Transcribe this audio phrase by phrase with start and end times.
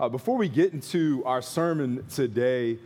[0.00, 2.78] Uh, before we get into our sermon today,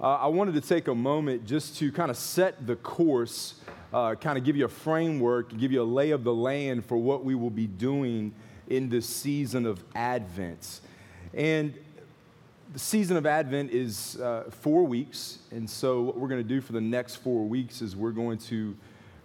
[0.00, 3.56] uh, I wanted to take a moment just to kind of set the course,
[3.92, 6.96] uh, kind of give you a framework, give you a lay of the land for
[6.96, 8.32] what we will be doing
[8.68, 10.80] in this season of Advent.
[11.34, 11.74] And
[12.72, 15.40] the season of Advent is uh, four weeks.
[15.50, 18.38] And so, what we're going to do for the next four weeks is we're going
[18.38, 18.74] to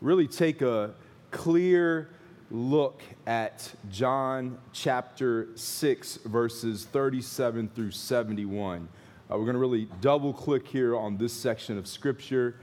[0.02, 0.94] really take a
[1.32, 2.10] clear
[2.50, 8.88] look at John chapter 6, verses 37 through 71.
[9.30, 12.56] Uh, we're going to really double click here on this section of Scripture,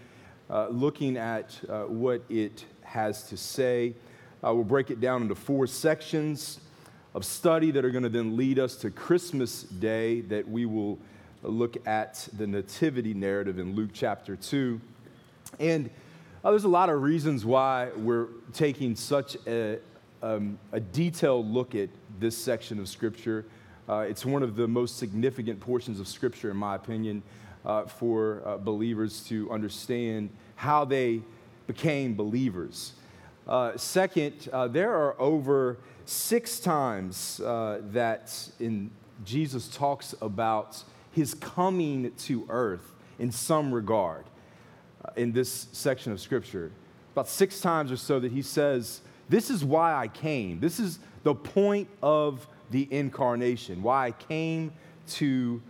[0.48, 3.94] uh, looking at uh, what it has to say.
[4.42, 6.60] Uh, we'll break it down into four sections
[7.14, 10.98] of study that are going to then lead us to Christmas Day, that we will
[11.42, 14.80] look at the nativity narrative in Luke chapter 2.
[15.60, 15.90] And
[16.44, 19.78] uh, there's a lot of reasons why we're taking such a,
[20.22, 21.88] um, a detailed look at
[22.20, 23.46] this section of Scripture.
[23.88, 27.22] Uh, it's one of the most significant portions of Scripture, in my opinion,
[27.64, 31.22] uh, for uh, believers to understand how they
[31.66, 32.92] became believers.
[33.48, 38.90] Uh, second, uh, there are over six times that in
[39.24, 44.26] Jesus talks about his coming to earth in some regard
[45.16, 46.70] in this section of Scripture.
[47.12, 50.60] About six times or so that he says, This is why I came.
[50.60, 54.72] This is the point of the incarnation, why I came
[55.08, 55.62] to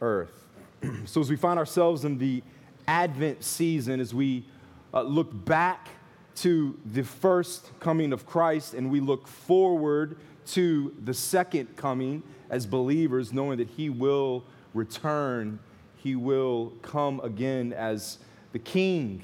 [0.00, 0.46] earth.
[1.04, 2.42] so, as we find ourselves in the
[2.86, 4.44] Advent season, as we
[4.92, 5.88] uh, look back
[6.36, 10.16] to the first coming of Christ and we look forward
[10.46, 14.44] to the second coming as believers, knowing that He will
[14.74, 15.58] return,
[15.96, 18.18] He will come again as
[18.54, 19.20] the King,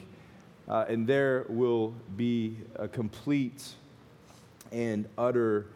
[0.69, 3.75] uh, and there will be a complete
[4.73, 5.67] and utter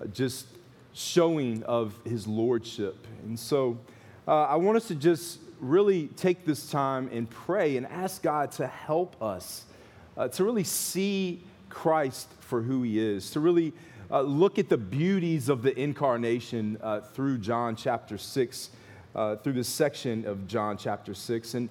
[0.00, 0.46] uh, just
[0.92, 3.06] showing of his lordship.
[3.22, 3.78] And so
[4.26, 8.50] uh, I want us to just really take this time and pray and ask God
[8.52, 9.64] to help us
[10.16, 13.72] uh, to really see Christ for who he is, to really
[14.10, 16.78] uh, look at the beauties of the incarnation
[17.14, 18.70] through John chapter 6,
[19.14, 21.54] uh, through this section of John chapter 6.
[21.54, 21.68] And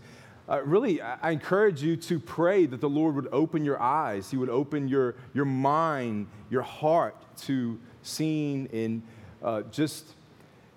[0.50, 4.38] uh, really, I encourage you to pray that the Lord would open your eyes, He
[4.38, 9.02] would open your, your mind, your heart to seeing and
[9.44, 10.14] uh, just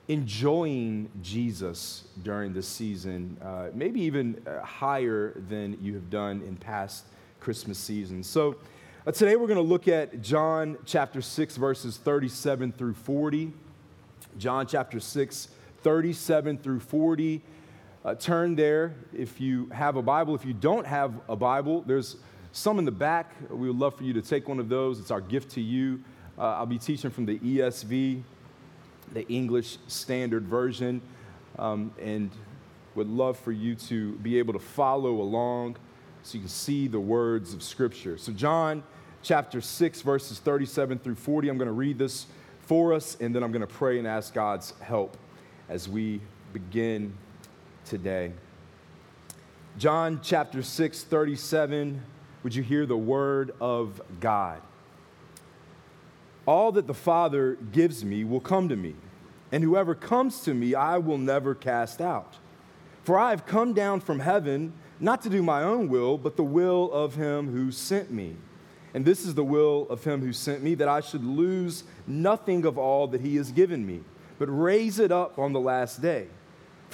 [0.08, 6.56] enjoying Jesus during this season, uh, maybe even uh, higher than you have done in
[6.56, 7.06] past
[7.40, 8.26] Christmas seasons.
[8.26, 8.56] So,
[9.06, 13.52] uh, today we're going to look at John chapter 6, verses 37 through 40.
[14.38, 15.48] John chapter 6,
[15.82, 17.42] 37 through 40.
[18.04, 20.34] Uh, turn there if you have a Bible.
[20.34, 22.16] If you don't have a Bible, there's
[22.52, 23.32] some in the back.
[23.48, 25.00] We would love for you to take one of those.
[25.00, 26.04] It's our gift to you.
[26.36, 28.20] Uh, I'll be teaching from the ESV,
[29.14, 31.00] the English Standard Version,
[31.58, 32.30] um, and
[32.94, 35.76] would love for you to be able to follow along
[36.24, 38.18] so you can see the words of Scripture.
[38.18, 38.82] So, John
[39.22, 42.26] chapter 6, verses 37 through 40, I'm going to read this
[42.60, 45.16] for us, and then I'm going to pray and ask God's help
[45.70, 46.20] as we
[46.52, 47.14] begin
[47.84, 48.32] today.
[49.78, 52.02] John chapter 6, 37.
[52.42, 54.60] Would you hear the word of God?
[56.46, 58.94] All that the Father gives me will come to me,
[59.50, 62.36] and whoever comes to me, I will never cast out.
[63.02, 66.44] For I have come down from heaven not to do my own will, but the
[66.44, 68.36] will of him who sent me.
[68.94, 72.64] And this is the will of him who sent me, that I should lose nothing
[72.64, 74.02] of all that he has given me,
[74.38, 76.28] but raise it up on the last day.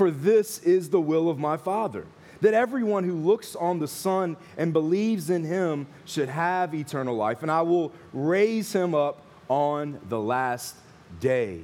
[0.01, 2.07] For this is the will of my Father,
[2.41, 7.43] that everyone who looks on the Son and believes in him should have eternal life,
[7.43, 10.75] and I will raise him up on the last
[11.21, 11.61] day.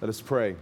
[0.00, 0.56] Let us pray.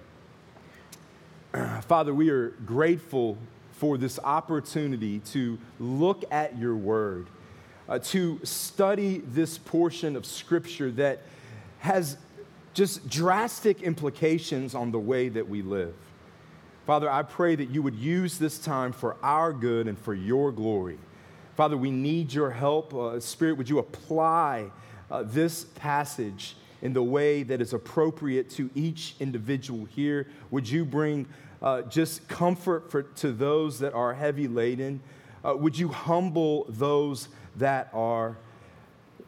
[1.83, 3.39] Father, we are grateful
[3.71, 7.29] for this opportunity to look at your word,
[7.89, 11.21] uh, to study this portion of Scripture that
[11.79, 12.17] has
[12.75, 15.95] just drastic implications on the way that we live.
[16.91, 20.51] Father, I pray that you would use this time for our good and for your
[20.51, 20.99] glory.
[21.55, 22.93] Father, we need your help.
[22.93, 24.73] Uh, Spirit, would you apply
[25.09, 30.27] uh, this passage in the way that is appropriate to each individual here?
[30.51, 31.29] Would you bring
[31.63, 35.01] uh, just comfort for, to those that are heavy laden?
[35.45, 38.37] Uh, would you humble those that are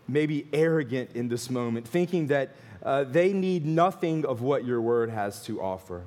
[0.09, 5.11] maybe arrogant in this moment, thinking that uh, they need nothing of what your word
[5.11, 6.03] has to offer?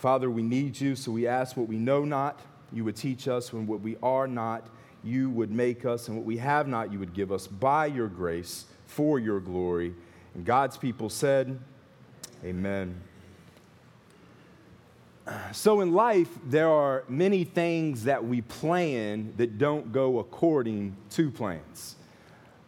[0.00, 2.40] Father, we need you, so we ask what we know not,
[2.72, 4.66] you would teach us, when what we are not,
[5.04, 8.08] you would make us, and what we have not, you would give us by your
[8.08, 9.92] grace for your glory.
[10.34, 11.58] And God's people said,
[12.42, 12.98] Amen.
[15.52, 21.30] So, in life, there are many things that we plan that don't go according to
[21.30, 21.96] plans.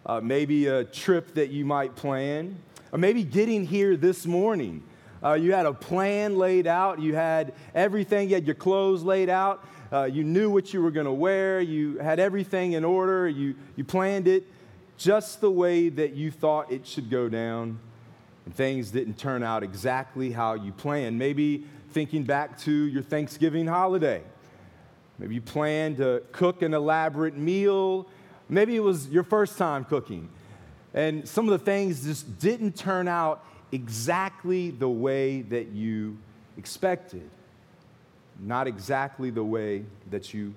[0.04, 2.58] Uh, maybe a trip that you might plan,
[2.92, 4.82] or maybe getting here this morning.
[5.22, 9.28] Uh, you had a plan laid out, you had everything, you had your clothes laid
[9.28, 13.28] out, uh, you knew what you were going to wear, you had everything in order,
[13.28, 14.44] you, you planned it
[14.96, 17.78] just the way that you thought it should go down,
[18.44, 21.18] and things didn't turn out exactly how you planned.
[21.18, 24.22] Maybe thinking back to your Thanksgiving holiday.
[25.18, 28.08] Maybe you planned to cook an elaborate meal.
[28.48, 30.28] Maybe it was your first time cooking.
[30.94, 36.18] And some of the things just didn't turn out exactly the way that you
[36.56, 37.28] expected.
[38.38, 40.54] Not exactly the way that you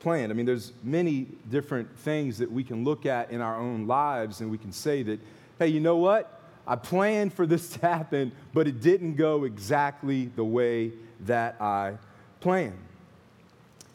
[0.00, 0.32] planned.
[0.32, 4.40] I mean, there's many different things that we can look at in our own lives
[4.40, 5.20] and we can say that,
[5.58, 6.40] hey, you know what?
[6.66, 11.98] I planned for this to happen, but it didn't go exactly the way that I
[12.40, 12.78] planned.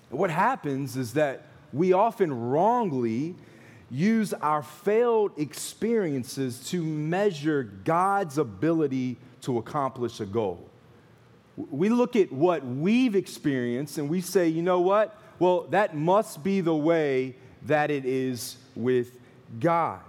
[0.10, 1.44] What happens is that
[1.74, 3.36] we often wrongly
[3.90, 10.70] use our failed experiences to measure God's ability to accomplish a goal.
[11.56, 15.18] We look at what we've experienced and we say, you know what?
[15.40, 19.18] Well, that must be the way that it is with
[19.60, 20.02] God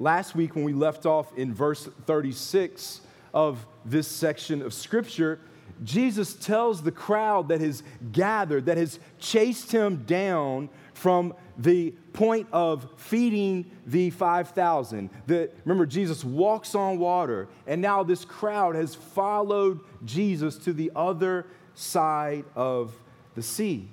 [0.00, 5.38] last week when we left off in verse 36 of this section of Scripture,
[5.84, 12.46] Jesus tells the crowd that has gathered, that has chased him down from the point
[12.52, 15.10] of feeding the 5,000.
[15.26, 20.90] That remember, Jesus walks on water, and now this crowd has followed Jesus to the
[20.96, 22.94] other side of
[23.34, 23.88] the sea.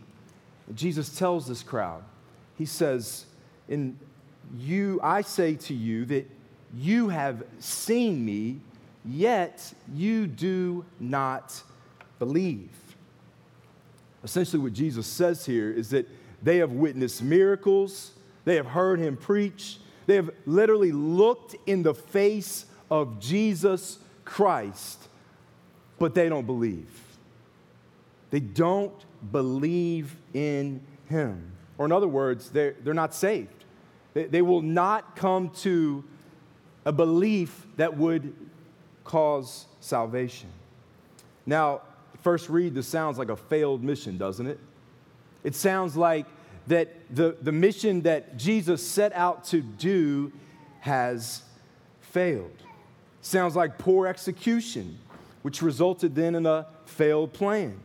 [0.73, 2.03] Jesus tells this crowd,
[2.57, 3.25] He says
[3.67, 3.99] in
[4.57, 6.29] you, I say to you that
[6.73, 8.61] you have seen me,
[9.03, 11.61] yet you do not
[12.17, 12.69] believe.
[14.23, 16.07] Essentially, what Jesus says here is that
[16.41, 18.11] they have witnessed miracles,
[18.45, 25.07] they have heard him preach, they have literally looked in the face of Jesus Christ,
[25.99, 26.89] but they don't believe.
[28.29, 28.93] They don't
[29.31, 31.51] believe in him.
[31.77, 33.65] Or, in other words, they're, they're not saved.
[34.13, 36.03] They, they will not come to
[36.85, 38.33] a belief that would
[39.03, 40.49] cause salvation.
[41.45, 41.81] Now,
[42.21, 44.59] first read, this sounds like a failed mission, doesn't it?
[45.47, 46.25] It sounds like
[46.67, 50.33] that the, the mission that Jesus set out to do
[50.81, 51.41] has
[52.01, 52.51] failed.
[53.21, 54.99] Sounds like poor execution,
[55.43, 57.79] which resulted then in a failed plan.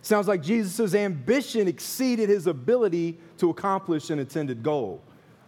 [0.00, 5.02] Sounds like Jesus' ambition exceeded his ability to accomplish an intended goal.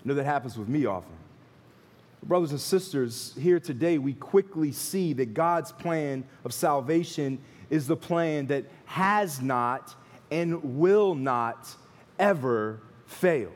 [0.05, 1.17] I know that happens with me often.
[2.23, 7.39] Brothers and sisters, here today we quickly see that God's plan of salvation
[7.71, 9.95] is the plan that has not
[10.31, 11.75] and will not
[12.19, 13.53] ever fail.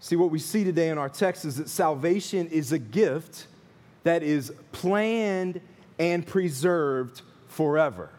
[0.00, 3.46] See, what we see today in our text is that salvation is a gift
[4.02, 5.60] that is planned
[5.98, 8.10] and preserved forever.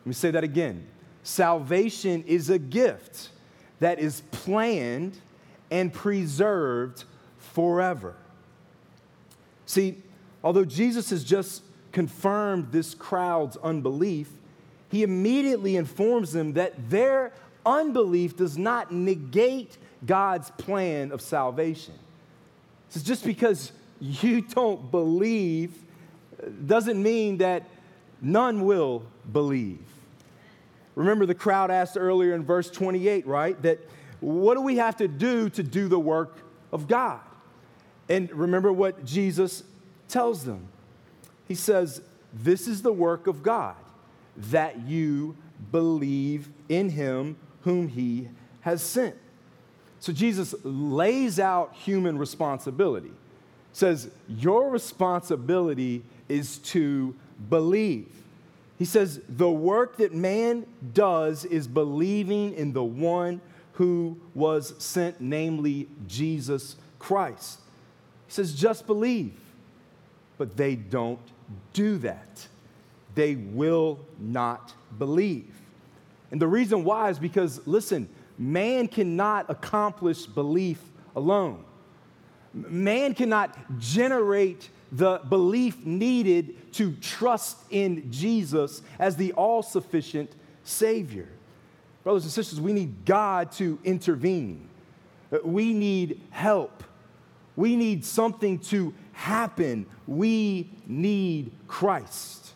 [0.00, 0.86] Let me say that again.
[1.22, 3.30] Salvation is a gift
[3.78, 5.16] that is planned
[5.70, 7.04] and preserved
[7.38, 8.16] forever.
[9.64, 10.02] See,
[10.44, 11.62] although Jesus has just
[11.92, 14.28] confirmed this crowd's unbelief,
[14.92, 17.32] he immediately informs them that their
[17.64, 21.94] unbelief does not negate God's plan of salvation.
[22.90, 25.72] So just because you don't believe
[26.66, 27.64] doesn't mean that
[28.20, 29.80] none will believe.
[30.94, 33.60] Remember, the crowd asked earlier in verse 28, right?
[33.62, 33.78] That
[34.20, 36.36] what do we have to do to do the work
[36.70, 37.20] of God?
[38.10, 39.64] And remember what Jesus
[40.08, 40.68] tells them.
[41.48, 42.02] He says,
[42.34, 43.76] This is the work of God,
[44.36, 45.36] that you
[45.70, 48.28] believe in him whom he
[48.62, 49.16] has sent.
[50.00, 53.12] So Jesus lays out human responsibility.
[53.72, 57.14] Says, Your responsibility is to
[57.48, 58.08] believe.
[58.78, 63.40] He says, The work that man does is believing in the one
[63.74, 67.60] who was sent, namely Jesus Christ.
[68.26, 69.34] He says, just believe.
[70.38, 71.20] But they don't
[71.72, 72.48] do that.
[73.14, 75.54] They will not believe.
[76.30, 80.80] And the reason why is because, listen, man cannot accomplish belief
[81.14, 81.64] alone.
[82.54, 90.30] Man cannot generate the belief needed to trust in Jesus as the all sufficient
[90.64, 91.28] Savior.
[92.04, 94.68] Brothers and sisters, we need God to intervene.
[95.44, 96.82] We need help.
[97.56, 99.86] We need something to happen.
[100.06, 102.52] We need Christ.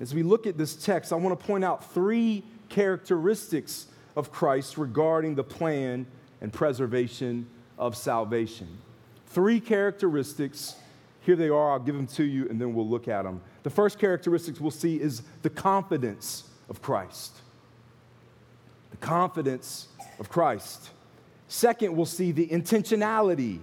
[0.00, 3.86] As we look at this text, I want to point out three characteristics
[4.16, 6.06] of Christ regarding the plan
[6.40, 7.46] and preservation
[7.78, 8.78] of salvation.
[9.26, 10.76] Three characteristics.
[11.22, 11.72] Here they are.
[11.72, 13.40] I'll give them to you and then we'll look at them.
[13.62, 17.36] The first characteristic we'll see is the confidence of Christ.
[18.90, 20.90] The confidence of Christ.
[21.48, 23.60] Second, we'll see the intentionality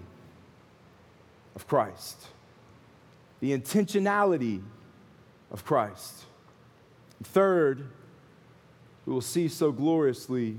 [1.55, 2.27] of Christ.
[3.39, 4.61] The intentionality
[5.51, 6.23] of Christ.
[7.23, 7.87] Third,
[9.05, 10.57] we will see so gloriously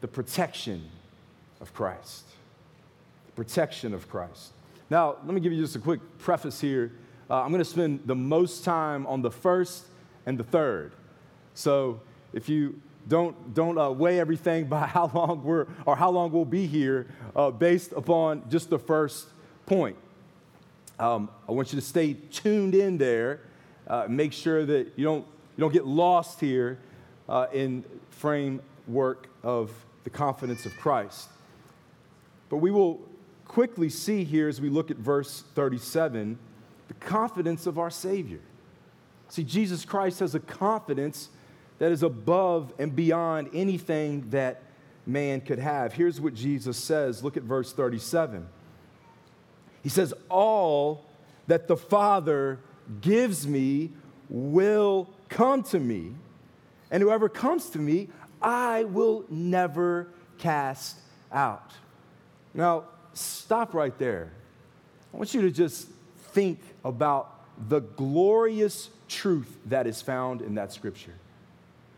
[0.00, 0.88] the protection
[1.60, 2.24] of Christ.
[3.26, 4.52] The protection of Christ.
[4.90, 6.92] Now, let me give you just a quick preface here.
[7.30, 9.84] Uh, I'm going to spend the most time on the first
[10.26, 10.92] and the third.
[11.54, 12.00] So
[12.32, 16.44] if you don't, don't uh, weigh everything by how long we're or how long we'll
[16.44, 19.28] be here uh, based upon just the first
[19.66, 19.96] point.
[20.98, 23.40] Um, I want you to stay tuned in there.
[23.86, 26.78] Uh, make sure that you don't, you don't get lost here
[27.28, 29.70] uh, in framework of
[30.04, 31.28] the confidence of Christ.
[32.48, 33.00] But we will
[33.44, 36.38] quickly see here as we look at verse 37
[36.88, 38.40] the confidence of our Savior.
[39.28, 41.30] See, Jesus Christ has a confidence
[41.78, 44.62] that is above and beyond anything that
[45.06, 45.94] man could have.
[45.94, 47.24] Here's what Jesus says.
[47.24, 48.46] Look at verse 37.
[49.82, 51.06] He says, All
[51.46, 52.58] that the Father
[53.00, 53.90] gives me
[54.28, 56.12] will come to me,
[56.90, 58.08] and whoever comes to me,
[58.40, 60.08] I will never
[60.38, 60.98] cast
[61.30, 61.72] out.
[62.54, 62.84] Now,
[63.14, 64.32] stop right there.
[65.12, 65.88] I want you to just
[66.32, 71.14] think about the glorious truth that is found in that scripture.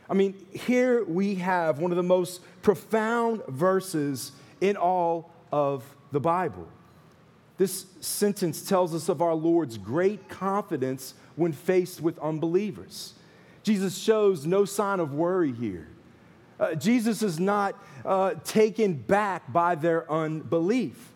[0.08, 6.20] I mean, here we have one of the most profound verses in all of the
[6.20, 6.68] Bible.
[7.56, 13.14] This sentence tells us of our Lord's great confidence when faced with unbelievers.
[13.62, 15.88] Jesus shows no sign of worry here.
[16.58, 21.12] Uh, Jesus is not uh, taken back by their unbelief.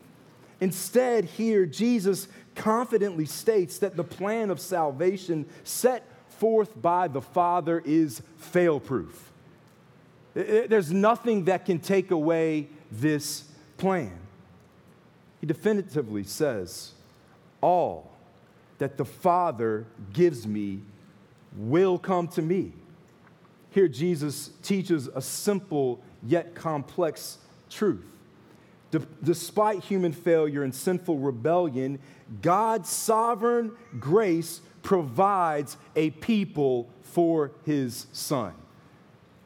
[0.60, 7.82] Instead, here, Jesus confidently states that the plan of salvation set forth by the Father
[7.84, 9.32] is fail proof.
[10.34, 13.44] There's nothing that can take away this
[13.76, 14.18] plan.
[15.40, 16.92] He definitively says,
[17.60, 18.10] All
[18.78, 20.80] that the Father gives me
[21.56, 22.72] will come to me.
[23.70, 27.38] Here, Jesus teaches a simple yet complex
[27.70, 28.06] truth.
[29.22, 31.98] Despite human failure and sinful rebellion,
[32.40, 38.54] God's sovereign grace provides a people for his Son.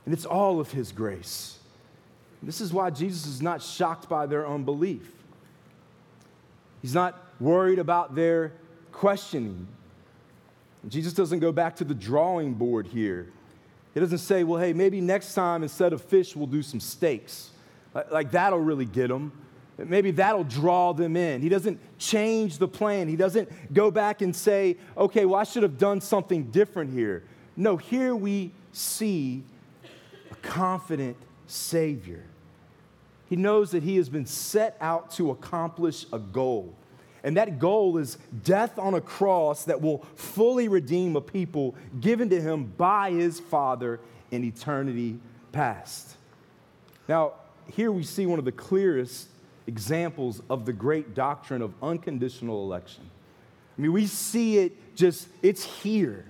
[0.04, 1.58] And it's all of his grace.
[2.42, 5.10] This is why Jesus is not shocked by their unbelief.
[6.82, 8.52] He's not worried about their
[8.90, 9.66] questioning.
[10.88, 13.30] Jesus doesn't go back to the drawing board here.
[13.94, 17.50] He doesn't say, well, hey, maybe next time instead of fish, we'll do some steaks.
[18.10, 19.32] Like, that'll really get them.
[19.78, 21.40] Maybe that'll draw them in.
[21.40, 23.08] He doesn't change the plan.
[23.08, 27.24] He doesn't go back and say, okay, well, I should have done something different here.
[27.56, 29.42] No, here we see
[30.30, 32.24] a confident Savior.
[33.32, 36.74] He knows that he has been set out to accomplish a goal.
[37.24, 42.28] And that goal is death on a cross that will fully redeem a people given
[42.28, 45.18] to him by his Father in eternity
[45.50, 46.14] past.
[47.08, 47.32] Now,
[47.74, 49.28] here we see one of the clearest
[49.66, 53.04] examples of the great doctrine of unconditional election.
[53.78, 56.26] I mean, we see it just, it's here.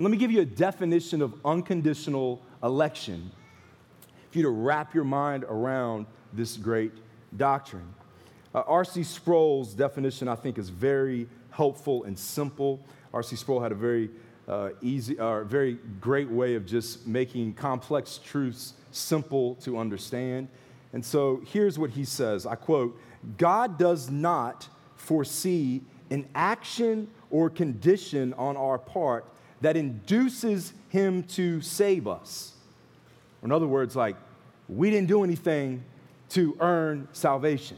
[0.00, 3.30] let me give you a definition of unconditional election
[4.32, 6.06] for you to wrap your mind around
[6.36, 6.92] this great
[7.36, 7.94] doctrine.
[8.54, 9.02] Uh, R.C.
[9.02, 12.80] Sproul's definition, I think, is very helpful and simple.
[13.12, 13.36] R.C.
[13.36, 14.10] Sproul had a very
[14.48, 20.48] uh, easy, or uh, very great way of just making complex truths simple to understand.
[20.92, 22.98] And so here's what he says I quote,
[23.36, 29.26] God does not foresee an action or condition on our part
[29.60, 32.52] that induces him to save us.
[33.42, 34.16] In other words, like,
[34.68, 35.82] we didn't do anything
[36.30, 37.76] to earn salvation.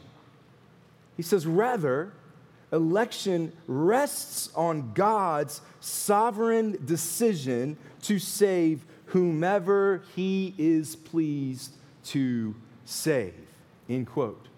[1.16, 2.12] He says, rather,
[2.72, 13.34] election rests on God's sovereign decision to save whomever he is pleased to save.
[13.88, 14.48] End quote.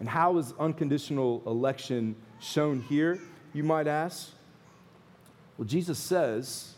[0.00, 3.20] And how is unconditional election shown here,
[3.52, 4.30] you might ask?
[5.56, 6.74] Well, Jesus says,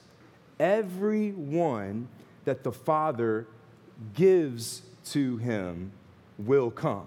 [0.58, 2.08] everyone
[2.44, 3.46] that the Father
[4.14, 5.92] gives to him
[6.38, 7.06] will come.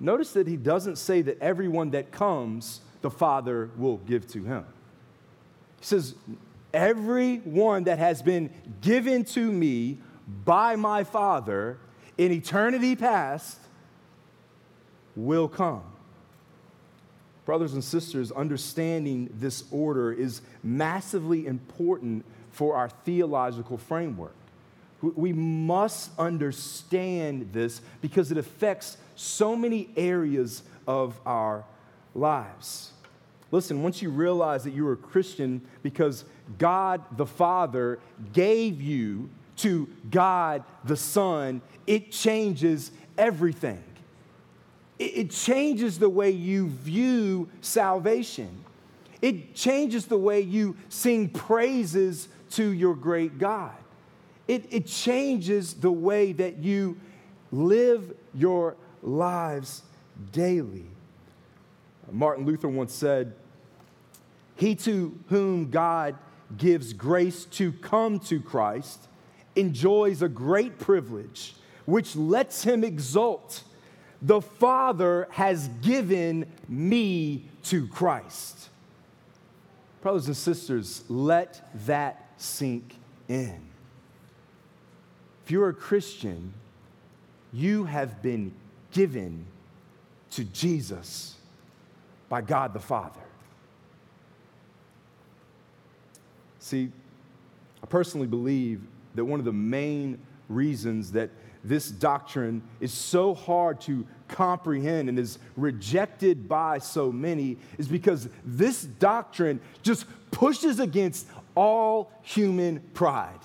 [0.00, 4.64] Notice that he doesn't say that everyone that comes, the Father will give to him.
[5.80, 6.14] He says,
[6.72, 8.50] every one that has been
[8.80, 9.98] given to me
[10.44, 11.78] by my Father
[12.16, 13.58] in eternity past
[15.16, 15.82] will come.
[17.44, 24.34] Brothers and sisters, understanding this order is massively important for our theological framework.
[25.00, 31.64] We must understand this because it affects so many areas of our
[32.14, 32.92] lives.
[33.50, 36.24] Listen, once you realize that you're a Christian because
[36.58, 37.98] God the Father
[38.32, 43.82] gave you to God the Son, it changes everything.
[44.98, 48.64] It changes the way you view salvation.
[49.22, 53.74] It changes the way you sing praises to your great God.
[54.48, 56.98] It, it changes the way that you
[57.52, 59.82] live your lives
[60.32, 60.86] daily.
[62.10, 63.34] Martin Luther once said,
[64.56, 66.16] He to whom God
[66.56, 69.06] gives grace to come to Christ
[69.54, 73.62] enjoys a great privilege which lets him exult.
[74.22, 78.68] The Father has given me to Christ.
[80.00, 82.96] Brothers and sisters, let that sink
[83.28, 83.67] in.
[85.48, 86.52] If you're a Christian,
[87.54, 88.52] you have been
[88.92, 89.46] given
[90.32, 91.36] to Jesus
[92.28, 93.22] by God the Father.
[96.58, 96.92] See,
[97.82, 98.82] I personally believe
[99.14, 100.18] that one of the main
[100.50, 101.30] reasons that
[101.64, 108.28] this doctrine is so hard to comprehend and is rejected by so many is because
[108.44, 113.40] this doctrine just pushes against all human pride.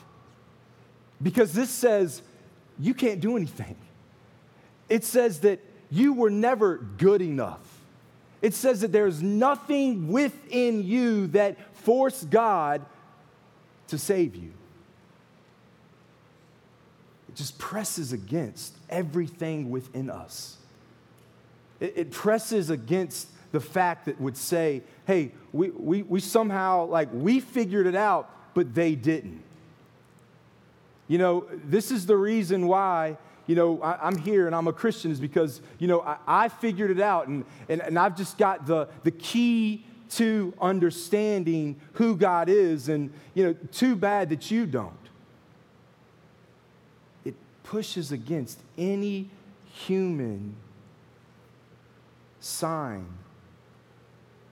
[1.23, 2.21] Because this says
[2.77, 3.77] you can't do anything.
[4.89, 7.61] It says that you were never good enough.
[8.41, 12.85] It says that there's nothing within you that forced God
[13.87, 14.51] to save you.
[17.29, 20.57] It just presses against everything within us.
[21.79, 27.09] It, it presses against the fact that would say, hey, we, we, we somehow, like,
[27.13, 29.41] we figured it out, but they didn't.
[31.13, 34.73] You know, this is the reason why, you know, I, am here and I'm a
[34.73, 38.35] Christian is because, you know, I, I figured it out and, and, and I've just
[38.39, 42.89] got the, the key to understanding who God is.
[42.89, 44.91] And, you know, too bad that you don't.
[47.23, 49.29] It pushes against any
[49.71, 50.55] human
[52.39, 53.05] sign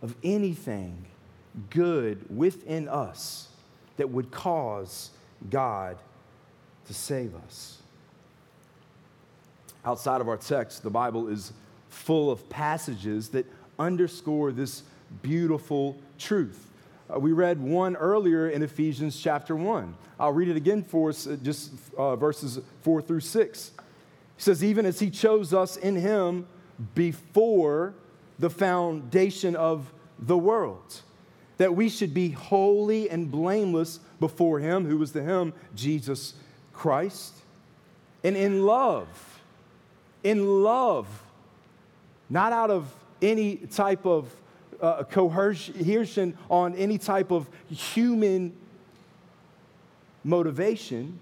[0.04, 1.08] of anything
[1.72, 3.48] good within us
[3.98, 5.10] that would cause
[5.50, 5.98] God
[6.92, 7.78] to save us.
[9.86, 11.54] Outside of our text, the Bible is
[11.90, 13.46] full of passages that
[13.80, 14.84] underscore this
[15.22, 16.68] beautiful truth.
[17.10, 19.96] Uh, we read one earlier in Ephesians chapter 1.
[20.20, 23.72] I'll read it again for us, uh, just uh, verses 4 through 6.
[24.36, 26.46] He says, Even as he chose us in him
[26.94, 27.94] before
[28.38, 31.02] the foundation of the world,
[31.58, 36.34] that we should be holy and blameless before him, who was the him, Jesus
[36.74, 37.34] Christ.
[38.24, 39.08] And in love,
[40.24, 41.08] in love,
[42.30, 44.34] not out of any type of
[44.82, 48.56] uh, coercion on any type of human
[50.24, 51.20] motivation.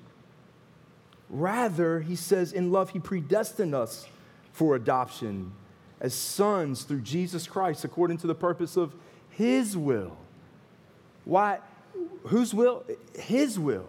[1.30, 4.08] Rather, he says, in love, he predestined us
[4.52, 5.52] for adoption
[6.00, 8.96] as sons through Jesus Christ according to the purpose of
[9.30, 10.18] his will.
[11.26, 11.60] Why?
[12.24, 12.84] Whose will?
[13.18, 13.88] His will.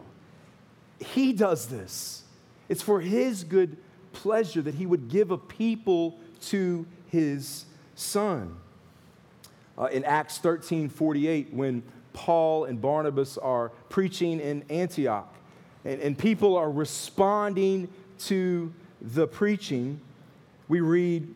[1.01, 2.23] He does this.
[2.69, 3.77] It's for his good
[4.13, 8.57] pleasure that he would give a people to his son
[9.77, 11.83] uh, in Acts 13 48 when
[12.13, 15.35] Paul and Barnabas are preaching in Antioch
[15.85, 17.89] and, and people are responding
[18.21, 20.01] to the preaching.
[20.69, 21.35] We read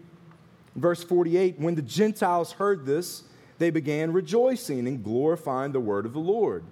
[0.76, 3.24] verse 48 when the Gentiles heard this,
[3.58, 6.64] they began rejoicing and glorifying the word of the Lord.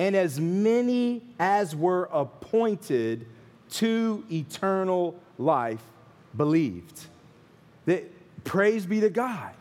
[0.00, 3.26] And as many as were appointed
[3.72, 5.82] to eternal life
[6.34, 6.98] believed.
[7.84, 8.10] That,
[8.42, 9.52] praise be to God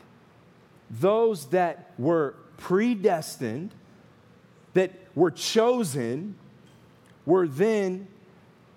[0.89, 3.71] those that were predestined,
[4.75, 6.36] that were chosen,
[7.25, 8.08] were then,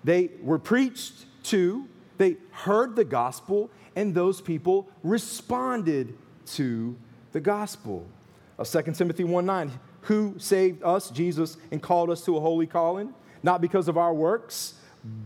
[0.03, 6.13] they were preached to, they heard the gospel, and those people responded
[6.45, 6.93] to
[7.31, 8.05] the gospel.
[8.57, 9.71] Of 2 Timothy 1 9,
[10.03, 14.13] who saved us, Jesus, and called us to a holy calling, not because of our
[14.13, 14.75] works,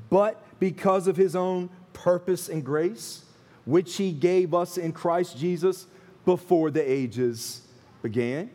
[0.10, 3.24] but because of his own purpose and grace,
[3.66, 5.88] which he gave us in Christ Jesus
[6.26, 7.62] before the ages
[8.02, 8.50] began.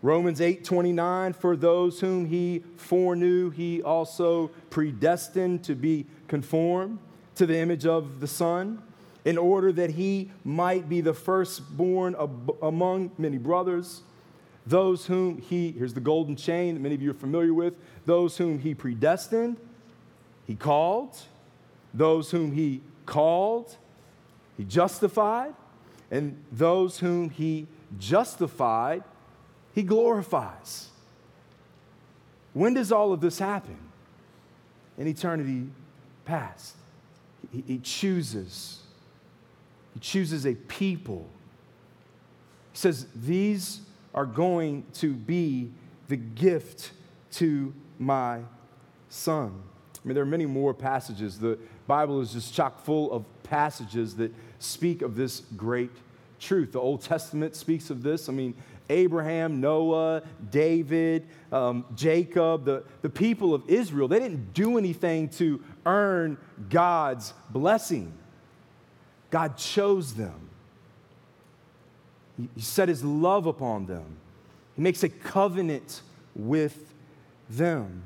[0.00, 6.98] Romans 8 29, for those whom he foreknew, he also predestined to be conformed
[7.34, 8.82] to the image of the Son,
[9.24, 12.14] in order that he might be the firstborn
[12.62, 14.02] among many brothers.
[14.68, 17.72] Those whom he, here's the golden chain that many of you are familiar with,
[18.04, 19.56] those whom he predestined,
[20.46, 21.16] he called.
[21.94, 23.76] Those whom he called,
[24.58, 25.54] he justified.
[26.10, 27.66] And those whom he
[27.98, 29.04] justified,
[29.74, 30.88] he glorifies.
[32.52, 33.78] When does all of this happen?
[34.98, 35.68] In eternity
[36.26, 36.76] past.
[37.52, 38.80] He, he chooses.
[39.94, 41.26] He chooses a people.
[42.72, 43.80] He says, These
[44.18, 45.70] are going to be
[46.08, 46.90] the gift
[47.30, 48.40] to my
[49.08, 49.62] son.
[49.94, 51.38] I mean, there are many more passages.
[51.38, 55.92] The Bible is just chock full of passages that speak of this great
[56.40, 56.72] truth.
[56.72, 58.28] The Old Testament speaks of this.
[58.28, 58.54] I mean,
[58.90, 65.62] Abraham, Noah, David, um, Jacob, the, the people of Israel, they didn't do anything to
[65.86, 68.12] earn God's blessing.
[69.30, 70.47] God chose them,
[72.38, 74.16] He, set His love upon them,
[74.76, 76.02] He makes a covenant
[76.34, 76.94] with
[77.50, 78.02] them.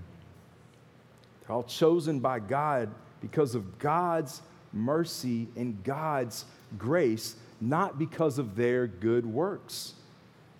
[1.40, 2.90] They're all chosen by God
[3.20, 4.40] because of God's
[4.72, 6.44] mercy and God's
[6.78, 9.94] grace, not because of their good works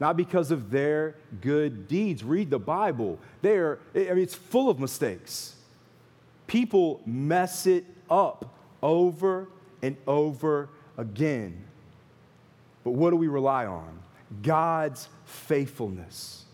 [0.03, 2.25] not because of their good deeds.
[2.25, 3.21] Read the Bible.
[3.41, 5.55] There, I mean, it's full of mistakes.
[6.49, 9.47] People mess it up over
[9.81, 11.63] and over again.
[12.85, 13.99] But what do we rely on?
[14.43, 16.45] God's faithfulness,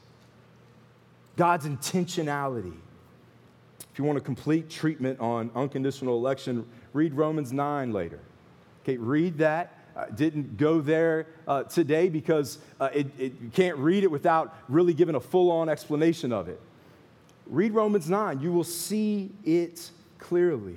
[1.37, 2.77] God's intentionality.
[3.93, 8.21] If you want a complete treatment on unconditional election, read Romans 9 later.
[8.83, 13.77] Okay, read that uh, didn't go there uh, today because uh, it, it, you can't
[13.79, 16.61] read it without really giving a full on explanation of it.
[17.47, 20.77] Read Romans 9, you will see it clearly.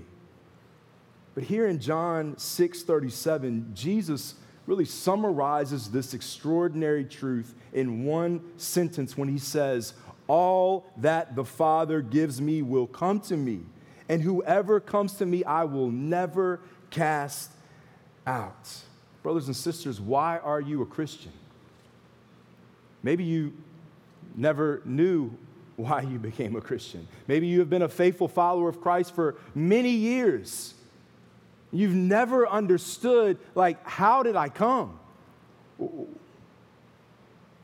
[1.36, 4.36] But here in John 6 37, Jesus
[4.72, 9.94] really summarizes this extraordinary truth in one sentence when he says,
[10.28, 13.60] All that the Father gives me will come to me,
[14.08, 17.52] and whoever comes to me, I will never cast
[18.26, 18.70] out.
[19.24, 21.34] Brothers and sisters, why are you a Christian?
[23.04, 23.52] Maybe you
[24.38, 25.32] never knew
[25.76, 27.10] why you became a Christian.
[27.28, 30.76] Maybe you have been a faithful follower of Christ for many years.
[31.72, 35.00] You've never understood, like, how did I come?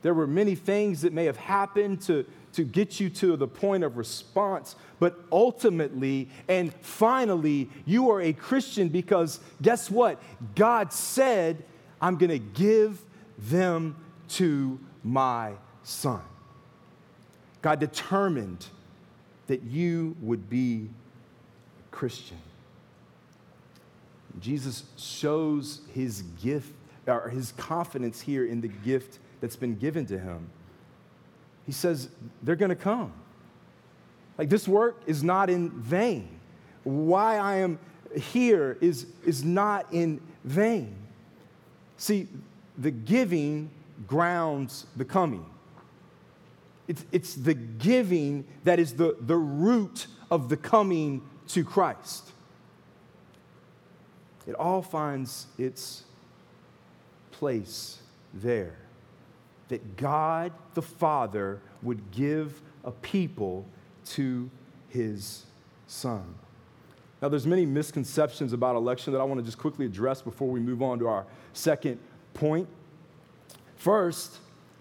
[0.02, 2.26] There were many things that may have happened to
[2.58, 4.76] to get you to the point of response.
[5.00, 10.20] But ultimately and finally, you are a Christian because guess what?
[10.56, 11.64] God said,
[12.02, 13.00] I'm going to give
[13.38, 13.96] them
[14.30, 16.22] to my son.
[17.62, 18.66] God determined
[19.46, 20.90] that you would be
[21.80, 22.38] a Christian.
[24.40, 26.74] Jesus shows his gift
[27.06, 30.50] or his confidence here in the gift that's been given to him
[31.68, 32.08] he says
[32.42, 33.12] they're going to come.
[34.38, 36.40] Like this work is not in vain.
[36.84, 37.78] Why I am
[38.16, 40.96] here is, is not in vain.
[41.98, 42.30] See,
[42.78, 43.70] the giving
[44.08, 45.46] grounds the coming.
[46.88, 52.32] It's, it's the giving that is the, the root of the coming to Christ.
[54.48, 56.04] It all finds its
[57.32, 58.00] place
[58.34, 58.78] there
[59.68, 63.66] that God the Father would give a people
[64.06, 64.50] to
[64.90, 65.46] his
[65.88, 66.36] Son.
[67.22, 70.60] Now, there's many misconceptions about election that I want to just quickly address before we
[70.60, 72.00] move on to our second
[72.34, 72.68] point.
[73.76, 74.38] First,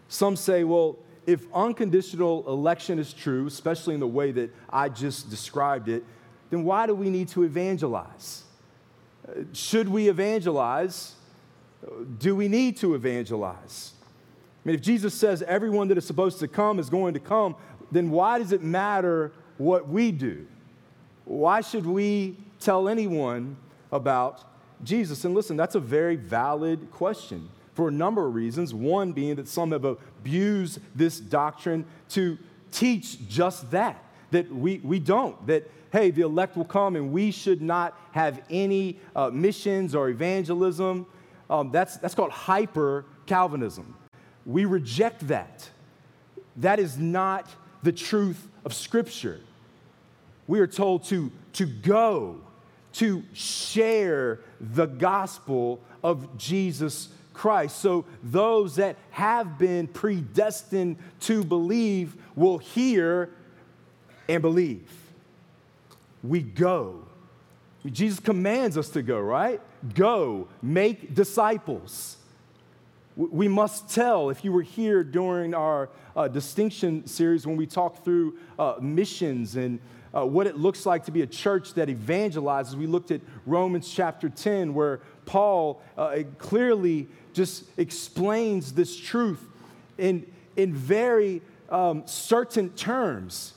[0.09, 5.31] some say, well, if unconditional election is true, especially in the way that I just
[5.31, 6.05] described it,
[6.50, 8.44] then why do we need to evangelize?
[9.53, 11.15] Should we evangelize?
[12.19, 13.93] Do we need to evangelize?
[14.65, 17.55] I mean, if Jesus says everyone that is supposed to come is going to come,
[17.93, 20.47] then why does it matter what we do?
[21.25, 23.57] Why should we tell anyone
[23.93, 24.45] about
[24.83, 25.25] Jesus?
[25.25, 28.73] And listen, that's a very valid question for a number of reasons.
[28.73, 32.39] One being that some have abused this doctrine to
[32.73, 37.31] teach just that, that we, we don't, that, hey, the elect will come and we
[37.31, 41.07] should not have any uh, missions or evangelism.
[41.49, 43.97] Um, that's, that's called hyper Calvinism.
[44.45, 45.71] We reject that.
[46.57, 47.49] That is not
[47.83, 49.41] the truth of Scripture.
[50.47, 52.43] We are told to, to go,
[52.95, 57.79] to share the gospel of Jesus Christ.
[57.79, 63.31] So those that have been predestined to believe will hear
[64.29, 65.06] and believe.
[66.27, 67.05] We go.
[67.85, 69.61] Jesus commands us to go, right?
[69.95, 72.17] Go, make disciples.
[73.17, 78.05] We must tell, if you were here during our uh, distinction series when we talked
[78.05, 79.79] through uh, missions and
[80.15, 83.89] uh, what it looks like to be a church that evangelizes, we looked at Romans
[83.89, 89.43] chapter 10, where Paul uh, clearly just explains this truth
[89.99, 93.55] in, in very um, certain terms.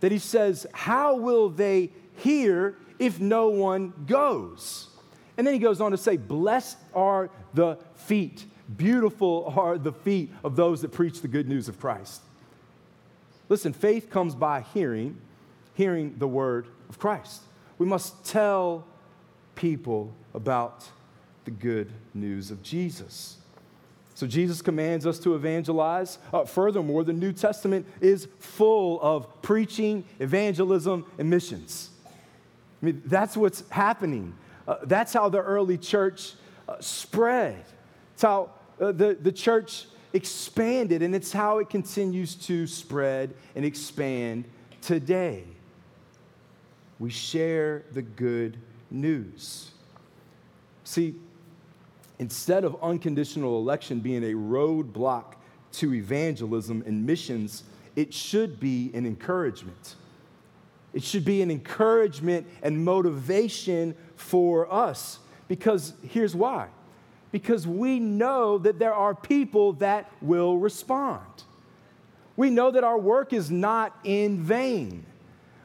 [0.00, 4.88] That he says, How will they hear if no one goes?
[5.36, 8.44] And then he goes on to say, Blessed are the feet,
[8.76, 12.22] beautiful are the feet of those that preach the good news of Christ.
[13.48, 15.18] Listen, faith comes by hearing,
[15.74, 17.42] hearing the word of Christ.
[17.78, 18.84] We must tell
[19.54, 20.84] people about
[21.44, 23.38] the good news of Jesus.
[24.16, 26.18] So Jesus commands us to evangelize.
[26.32, 31.90] Uh, furthermore, the New Testament is full of preaching, evangelism, and missions.
[32.06, 34.34] I mean, that's what's happening.
[34.66, 36.32] Uh, that's how the early church
[36.66, 37.62] uh, spread.
[38.14, 43.66] It's how uh, the, the church expanded, and it's how it continues to spread and
[43.66, 44.46] expand
[44.80, 45.44] today.
[46.98, 48.56] We share the good
[48.90, 49.72] news.
[50.84, 51.16] See,
[52.18, 55.34] instead of unconditional election being a roadblock
[55.72, 59.96] to evangelism and missions, it should be an encouragement.
[60.92, 65.18] It should be an encouragement and motivation for us.
[65.48, 66.68] Because here's why
[67.32, 71.26] because we know that there are people that will respond.
[72.34, 75.04] We know that our work is not in vain.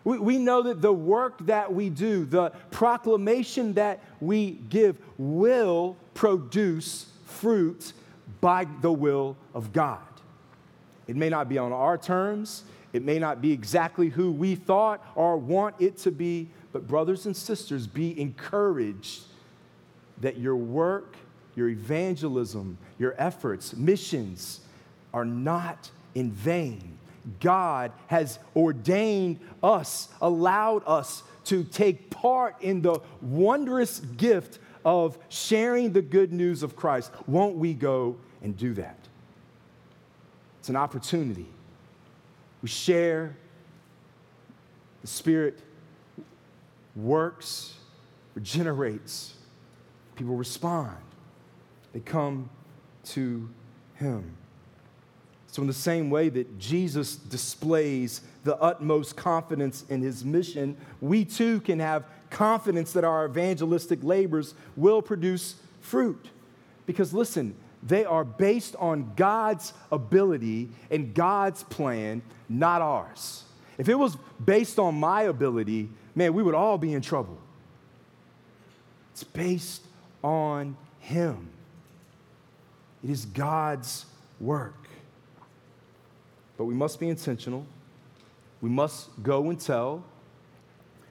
[0.04, 5.96] We, we know that the work that we do, the proclamation that we give, will
[6.14, 7.94] produce fruit
[8.40, 10.00] by the will of God.
[11.08, 15.06] It may not be on our terms, it may not be exactly who we thought
[15.16, 19.24] or want it to be, but brothers and sisters, be encouraged
[20.20, 21.16] that your work,
[21.56, 24.62] your evangelism, your efforts, missions
[25.14, 26.98] are not in vain.
[27.39, 35.93] God has ordained us, allowed us to take part in the wondrous gift of sharing
[35.93, 37.12] the good news of Christ.
[37.27, 38.97] Won't we go and do that?
[40.60, 41.47] It's an opportunity.
[42.62, 43.36] We share,
[45.01, 45.60] the Spirit
[46.95, 47.73] works,
[48.36, 49.34] regenerates,
[50.15, 50.97] people respond,
[51.93, 52.49] they come
[53.05, 53.49] to
[53.95, 54.38] Him.
[55.52, 61.26] So, in the same way that Jesus displays the utmost confidence in his mission, we
[61.26, 66.30] too can have confidence that our evangelistic labors will produce fruit.
[66.86, 73.44] Because listen, they are based on God's ability and God's plan, not ours.
[73.78, 77.38] If it was based on my ability, man, we would all be in trouble.
[79.12, 79.86] It's based
[80.24, 81.50] on Him,
[83.04, 84.06] it is God's
[84.40, 84.81] work.
[86.62, 87.65] But we must be intentional.
[88.62, 90.04] We must go and tell.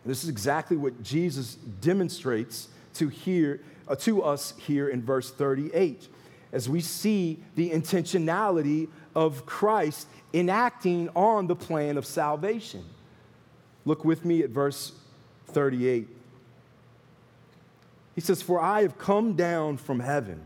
[0.04, 5.32] And this is exactly what Jesus demonstrates to, hear, uh, to us here in verse
[5.32, 6.06] 38
[6.52, 8.86] as we see the intentionality
[9.16, 12.84] of Christ enacting on the plan of salvation.
[13.84, 14.92] Look with me at verse
[15.48, 16.06] 38.
[18.14, 20.42] He says, For I have come down from heaven,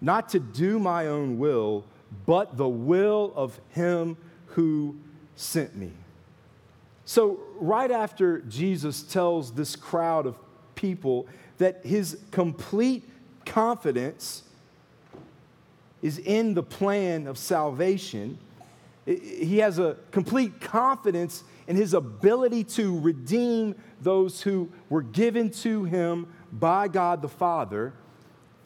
[0.00, 1.84] not to do my own will,
[2.26, 4.96] but the will of him who
[5.36, 5.90] sent me.
[7.04, 10.36] So, right after Jesus tells this crowd of
[10.74, 11.26] people
[11.58, 13.08] that his complete
[13.44, 14.44] confidence
[16.00, 18.38] is in the plan of salvation,
[19.04, 25.84] he has a complete confidence in his ability to redeem those who were given to
[25.84, 27.92] him by God the Father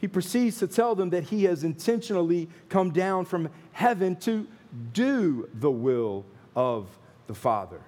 [0.07, 4.47] he proceeds to tell them that he has intentionally come down from heaven to
[4.93, 6.87] do the will of
[7.27, 7.81] the Father.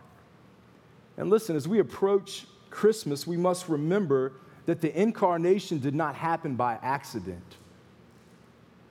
[1.17, 4.33] And listen, as we approach Christmas, we must remember
[4.67, 7.55] that the incarnation did not happen by accident.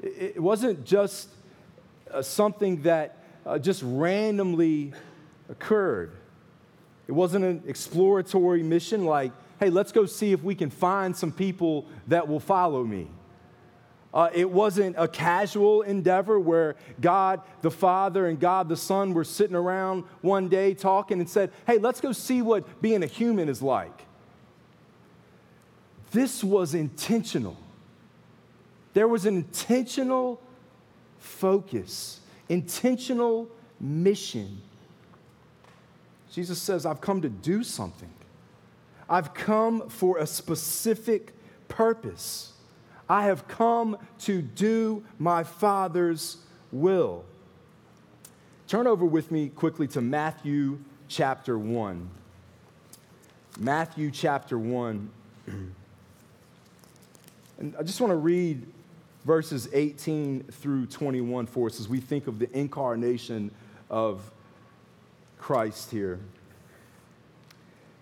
[0.01, 1.27] It wasn't just
[2.09, 4.93] uh, something that uh, just randomly
[5.49, 6.13] occurred.
[7.09, 11.31] It wasn't an exploratory mission like hey, let's go see if we can find some
[11.31, 13.07] people that will follow me.
[14.13, 19.23] Uh, it wasn't a casual endeavor where God the Father and God the Son were
[19.23, 23.49] sitting around one day talking and said, hey, let's go see what being a human
[23.49, 24.05] is like.
[26.11, 27.57] This was intentional.
[28.93, 30.41] There was an intentional
[31.19, 34.61] focus, intentional mission.
[36.31, 38.09] Jesus says, I've come to do something.
[39.09, 41.33] I've come for a specific
[41.67, 42.53] purpose.
[43.09, 46.37] I have come to do my Father's
[46.71, 47.23] will.
[48.67, 52.09] Turn over with me quickly to Matthew chapter 1.
[53.59, 55.09] Matthew chapter 1.
[55.47, 55.73] and
[57.79, 58.65] I just want to read
[59.23, 63.51] verses 18 through 21 for us as we think of the incarnation
[63.89, 64.31] of
[65.39, 66.19] Christ here.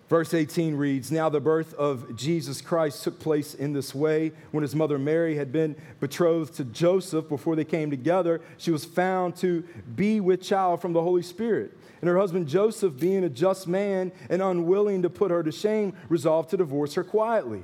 [0.08, 4.32] Verse 18 reads Now the birth of Jesus Christ took place in this way.
[4.52, 8.84] When his mother Mary had been betrothed to Joseph before they came together, she was
[8.84, 9.64] found to
[9.96, 11.76] be with child from the Holy Spirit.
[12.00, 15.94] And her husband Joseph, being a just man and unwilling to put her to shame,
[16.08, 17.62] resolved to divorce her quietly.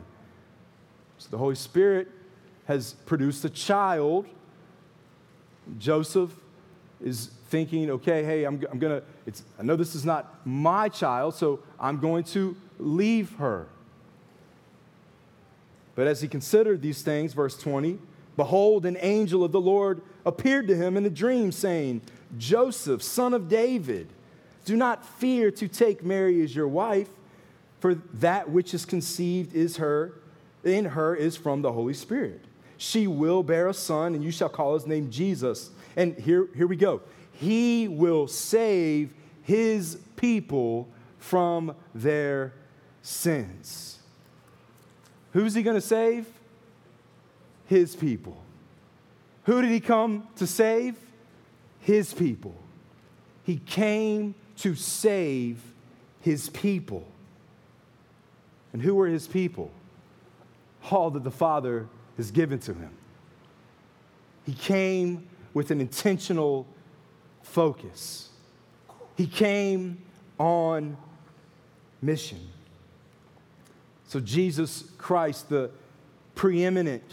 [1.18, 2.08] So the Holy Spirit
[2.66, 4.26] has produced a child.
[5.78, 6.32] Joseph
[7.00, 9.06] is thinking, okay, hey, I'm, I'm going to,
[9.58, 13.68] I know this is not my child, so I'm going to leave her.
[15.94, 17.98] But as he considered these things, verse 20,
[18.36, 22.00] behold, an angel of the Lord appeared to him in a dream, saying,
[22.38, 24.08] Joseph, son of David,
[24.64, 27.08] do not fear to take Mary as your wife,
[27.80, 30.14] for that which is conceived is her,
[30.64, 32.40] in her is from the Holy Spirit.
[32.78, 35.70] She will bear a son, and you shall call his name Jesus.
[35.94, 37.02] And here, here we go
[37.32, 42.52] he will save his people from their
[43.02, 43.98] sins.
[45.32, 46.26] Who's he going to save?
[47.66, 48.36] His people.
[49.44, 50.96] Who did he come to save?
[51.80, 52.54] His people.
[53.44, 55.60] He came to save
[56.20, 57.06] his people.
[58.72, 59.70] And who were his people?
[60.90, 62.90] All that the Father has given to him.
[64.44, 66.66] He came with an intentional
[67.42, 68.30] focus.
[69.16, 69.98] He came
[70.38, 70.96] on
[72.00, 72.40] mission.
[74.08, 75.70] So, Jesus Christ, the
[76.34, 77.04] preeminent,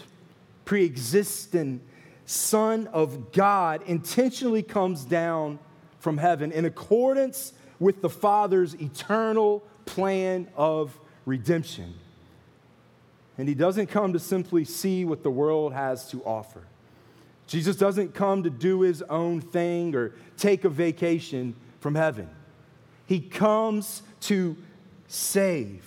[0.64, 1.82] pre existent
[2.26, 5.58] Son of God, intentionally comes down
[5.98, 11.94] from heaven in accordance with the Father's eternal plan of redemption.
[13.38, 16.62] And he doesn't come to simply see what the world has to offer.
[17.50, 22.30] Jesus doesn't come to do his own thing or take a vacation from heaven.
[23.06, 24.56] He comes to
[25.08, 25.84] save.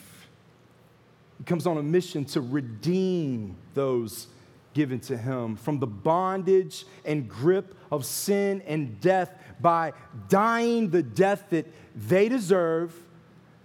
[1.37, 4.27] He comes on a mission to redeem those
[4.73, 9.93] given to him from the bondage and grip of sin and death by
[10.27, 12.93] dying the death that they deserve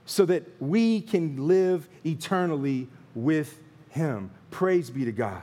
[0.07, 4.31] so that we can live eternally with him.
[4.53, 5.43] Praise be to God.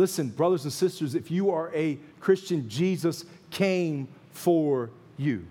[0.00, 5.46] Listen, brothers and sisters, if you are a Christian, Jesus came for you.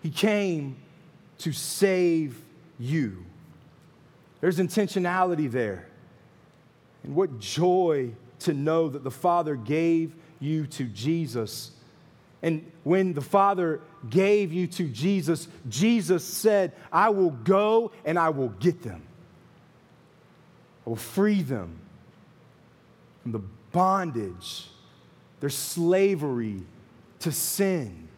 [0.00, 0.76] He came
[1.38, 2.40] to save
[2.78, 3.24] you.
[4.40, 5.88] There's intentionality there.
[7.02, 11.72] And what joy to know that the Father gave you to Jesus.
[12.42, 18.28] And when the Father gave you to Jesus, Jesus said, I will go and I
[18.28, 19.02] will get them.
[20.86, 21.80] I will free them
[23.22, 23.40] from the
[23.72, 24.68] bondage,
[25.40, 26.62] their slavery
[27.20, 28.08] to sin,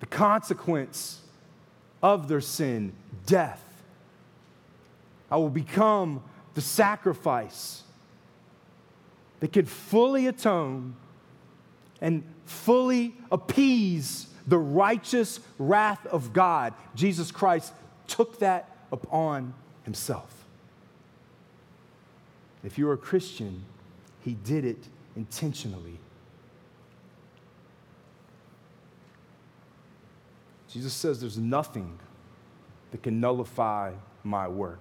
[0.00, 1.20] the consequence
[2.02, 2.92] of their sin,
[3.26, 3.62] death.
[5.30, 6.22] I will become
[6.54, 7.82] the sacrifice
[9.40, 10.96] that could fully atone
[12.00, 16.74] and fully appease the righteous wrath of God.
[16.94, 17.72] Jesus Christ
[18.06, 20.35] took that upon himself.
[22.66, 23.62] If you're a Christian,
[24.24, 26.00] he did it intentionally.
[30.68, 31.96] Jesus says there's nothing
[32.90, 33.92] that can nullify
[34.24, 34.80] my work.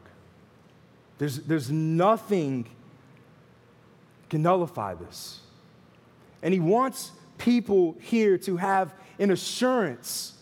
[1.20, 2.66] There's, there's nothing
[4.30, 5.42] can nullify this.
[6.42, 10.34] And he wants people here to have an assurance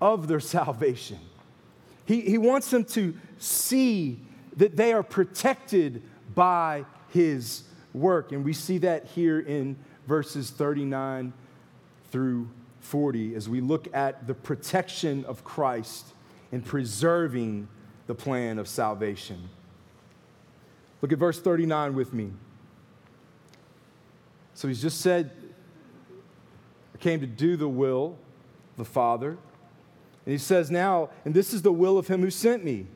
[0.00, 1.18] of their salvation.
[2.06, 4.20] He, he wants them to see
[4.56, 6.02] that they are protected
[6.38, 8.30] by his work.
[8.30, 9.76] And we see that here in
[10.06, 11.32] verses 39
[12.12, 16.06] through 40 as we look at the protection of Christ
[16.52, 17.66] in preserving
[18.06, 19.48] the plan of salvation.
[21.02, 22.30] Look at verse 39 with me.
[24.54, 25.32] So he's just said,
[26.94, 28.16] I came to do the will
[28.70, 29.30] of the Father.
[29.30, 32.86] And he says now, and this is the will of him who sent me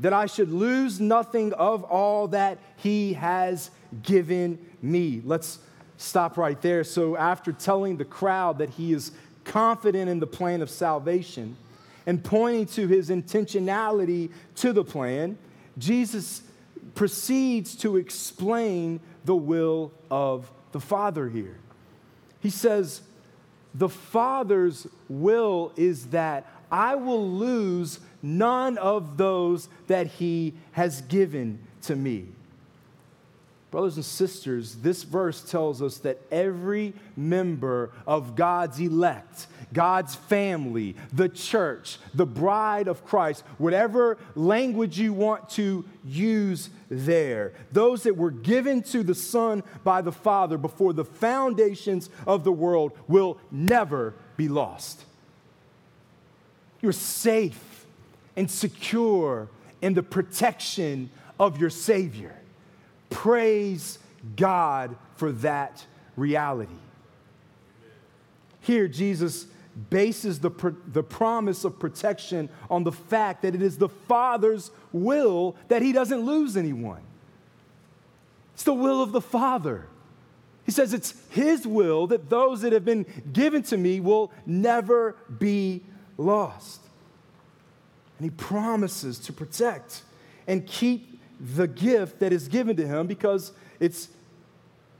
[0.00, 3.70] that I should lose nothing of all that he has
[4.02, 5.22] given me.
[5.24, 5.58] Let's
[5.96, 6.84] stop right there.
[6.84, 9.12] So, after telling the crowd that he is
[9.44, 11.56] confident in the plan of salvation
[12.04, 15.38] and pointing to his intentionality to the plan,
[15.78, 16.42] Jesus
[16.94, 21.56] proceeds to explain the will of the Father here.
[22.40, 23.02] He says,
[23.74, 31.60] The Father's will is that I will lose none of those that he has given
[31.82, 32.26] to me.
[33.70, 40.96] Brothers and sisters, this verse tells us that every member of God's elect, God's family,
[41.12, 48.16] the church, the bride of Christ, whatever language you want to use there, those that
[48.16, 53.36] were given to the Son by the Father before the foundations of the world will
[53.50, 55.04] never be lost.
[56.80, 57.86] You're safe
[58.36, 59.48] and secure
[59.80, 62.34] in the protection of your Savior.
[63.10, 63.98] Praise
[64.36, 65.84] God for that
[66.16, 66.72] reality.
[68.60, 69.46] Here, Jesus
[69.90, 70.50] bases the,
[70.92, 75.92] the promise of protection on the fact that it is the Father's will that He
[75.92, 77.02] doesn't lose anyone.
[78.54, 79.86] It's the will of the Father.
[80.64, 85.14] He says it's His will that those that have been given to me will never
[85.38, 85.82] be
[86.16, 86.80] lost.
[88.18, 90.02] And He promises to protect
[90.46, 94.08] and keep the gift that is given to him because it's,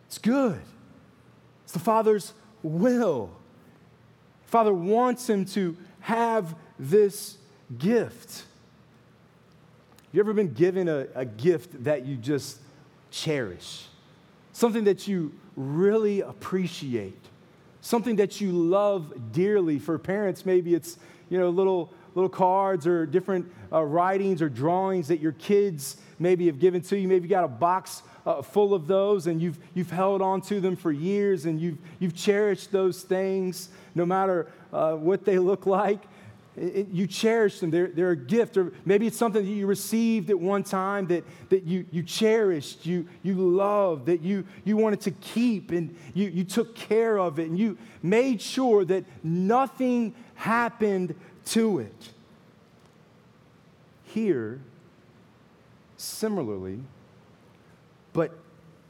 [0.06, 0.60] it's good.
[1.64, 3.30] It's the Father's will.
[4.46, 7.38] Father wants him to have this
[7.78, 8.44] gift.
[10.12, 12.58] You ever been given a, a gift that you just
[13.10, 13.86] cherish?
[14.52, 17.18] Something that you really appreciate?
[17.80, 19.78] Something that you love dearly.
[19.78, 20.98] For parents, maybe it's,
[21.28, 26.46] you know, little, little cards or different uh, writings or drawings that your kids maybe
[26.46, 27.08] have given to you.
[27.08, 30.60] Maybe you got a box uh, full of those and you've, you've held on to
[30.60, 35.66] them for years and you've, you've cherished those things no matter uh, what they look
[35.66, 36.02] like.
[36.56, 37.70] It, you cherish them.
[37.70, 38.56] They're, they're a gift.
[38.56, 42.86] Or maybe it's something that you received at one time that, that you, you cherished,
[42.86, 47.38] you, you loved, that you, you wanted to keep, and you, you took care of
[47.38, 51.14] it, and you made sure that nothing happened
[51.46, 52.08] to it.
[54.04, 54.60] Here,
[55.98, 56.80] similarly,
[58.14, 58.32] but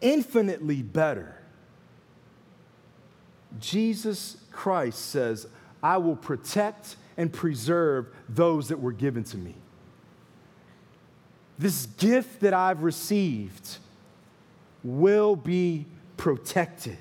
[0.01, 1.35] infinitely better.
[3.59, 5.49] Jesus Christ says,
[5.83, 9.55] I will protect and preserve those that were given to me.
[11.59, 13.79] This gift that I've received
[14.85, 15.87] will be
[16.17, 16.99] protected.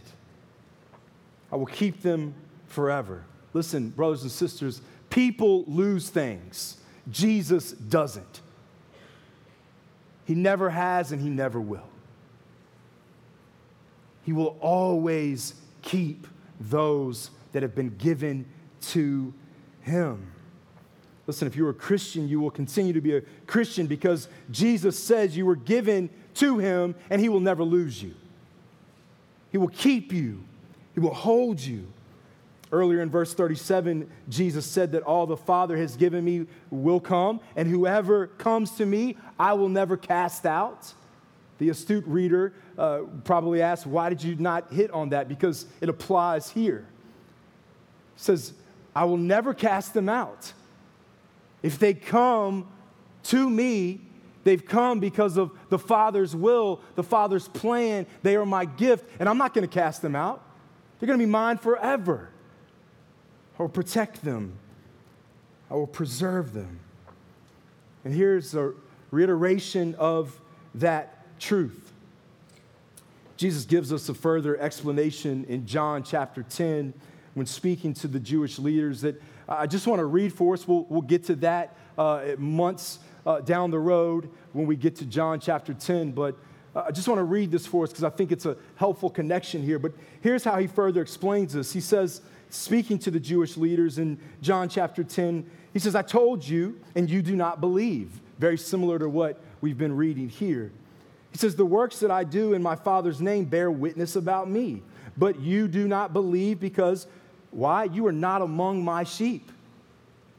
[1.51, 2.33] I will keep them
[2.67, 3.23] forever.
[3.53, 6.77] Listen, brothers and sisters, people lose things,
[7.11, 8.41] Jesus doesn't.
[10.25, 11.87] He never has and he never will.
[14.23, 15.53] He will always
[15.83, 16.27] keep
[16.59, 18.45] those that have been given
[18.81, 19.33] to
[19.85, 20.31] him.
[21.27, 25.35] Listen, if you're a Christian, you will continue to be a Christian because Jesus says
[25.35, 28.13] you were given to him and he will never lose you.
[29.51, 30.43] He will keep you,
[30.93, 31.87] he will hold you.
[32.71, 37.39] Earlier in verse 37, Jesus said that all the Father has given me will come,
[37.55, 40.91] and whoever comes to me, I will never cast out.
[41.59, 45.29] The astute reader uh, probably asks, Why did you not hit on that?
[45.29, 46.87] Because it applies here.
[48.15, 48.53] It says,
[48.95, 50.53] I will never cast them out.
[51.61, 52.67] If they come
[53.23, 54.01] to me,
[54.43, 58.05] they've come because of the Father's will, the Father's plan.
[58.23, 60.43] They are my gift, and I'm not going to cast them out.
[60.99, 62.29] They're going to be mine forever.
[63.59, 64.57] I will protect them.
[65.69, 66.79] I will preserve them.
[68.05, 68.73] And here's a
[69.11, 70.39] reiteration of
[70.75, 71.93] that truth.
[73.37, 76.93] Jesus gives us a further explanation in John chapter 10
[77.35, 80.67] when speaking to the Jewish leaders that I just want to read for us.
[80.67, 85.05] We'll, we'll get to that uh, months uh, down the road when we get to
[85.05, 86.11] John chapter 10.
[86.11, 86.35] But
[86.75, 89.09] uh, I just want to read this for us because I think it's a helpful
[89.09, 89.77] connection here.
[89.77, 91.71] But here's how he further explains this.
[91.71, 96.47] He says, speaking to the Jewish leaders in John chapter 10, he says, I told
[96.47, 98.21] you, and you do not believe.
[98.39, 100.71] Very similar to what we've been reading here.
[101.31, 104.81] He says, The works that I do in my Father's name bear witness about me,
[105.17, 107.07] but you do not believe because,
[107.51, 107.85] why?
[107.85, 109.51] You are not among my sheep.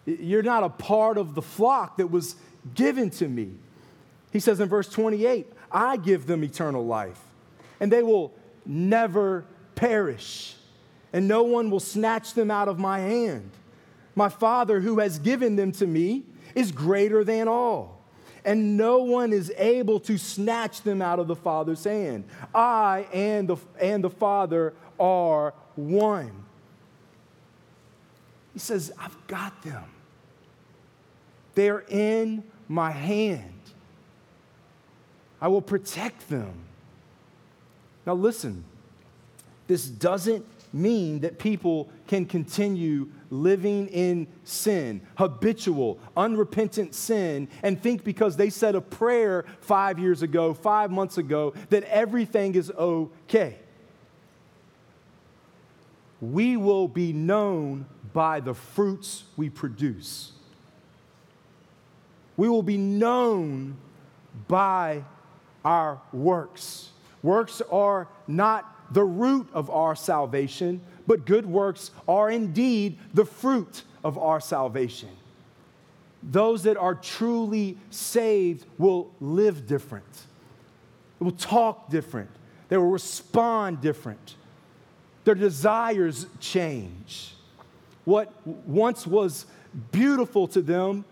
[0.04, 2.36] You're not a part of the flock that was
[2.74, 3.52] given to me.
[4.32, 7.20] He says in verse 28, I give them eternal life,
[7.80, 8.34] and they will
[8.64, 9.44] never
[9.74, 10.56] perish
[11.16, 13.50] and no one will snatch them out of my hand.
[14.14, 18.02] My Father, who has given them to me, is greater than all,
[18.44, 22.24] and no one is able to snatch them out of the Father's hand.
[22.54, 26.44] I and the, and the Father are one.
[28.56, 29.84] He says, I've got them.
[31.54, 33.52] They're in my hand.
[35.42, 36.54] I will protect them.
[38.06, 38.64] Now, listen,
[39.66, 48.04] this doesn't mean that people can continue living in sin, habitual, unrepentant sin, and think
[48.04, 53.58] because they said a prayer five years ago, five months ago, that everything is okay.
[56.22, 57.84] We will be known
[58.16, 60.32] by the fruits we produce.
[62.38, 63.76] We will be known
[64.48, 65.04] by
[65.62, 66.92] our works.
[67.22, 73.82] Works are not the root of our salvation, but good works are indeed the fruit
[74.02, 75.10] of our salvation.
[76.22, 80.22] Those that are truly saved will live different,
[81.18, 82.30] they will talk different,
[82.70, 84.36] they will respond different,
[85.24, 87.35] their desires change.
[88.06, 89.46] What once was
[89.90, 91.04] beautiful to them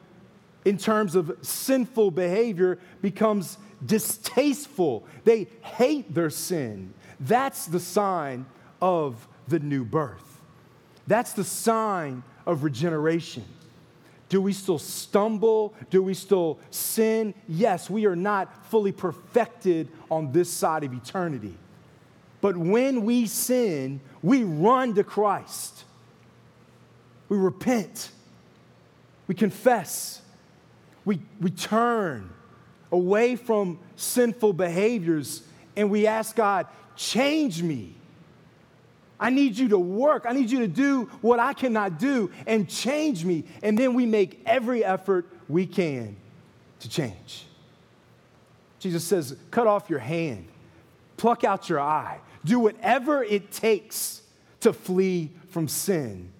[0.65, 5.05] in terms of sinful behavior becomes distasteful.
[5.25, 6.95] They hate their sin.
[7.19, 8.47] That's the sign
[8.81, 10.41] of the new birth.
[11.07, 13.45] That's the sign of regeneration.
[14.29, 15.75] Do we still stumble?
[15.91, 17.35] Do we still sin?
[17.49, 21.57] Yes, we are not fully perfected on this side of eternity.
[22.41, 25.85] But when we sin, we run to Christ.
[27.29, 28.11] We repent.
[29.27, 30.21] We confess.
[31.05, 32.31] We, we turn
[32.93, 35.43] away from sinful behaviors
[35.77, 36.67] and we ask God,
[36.97, 37.95] change me.
[39.19, 40.27] I need you to work.
[40.29, 43.45] I need you to do what I cannot do and change me.
[43.63, 46.17] And then we make every effort we can
[46.81, 47.47] to change.
[48.79, 50.47] Jesus says, cut off your hand,
[51.17, 54.21] pluck out your eye, do whatever it takes
[54.61, 56.31] to flee from sin.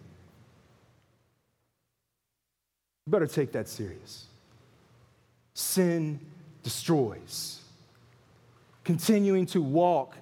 [3.07, 4.27] You better take that serious.
[5.53, 6.21] Sin
[6.63, 7.61] destroys.
[8.83, 10.17] Continuing to walk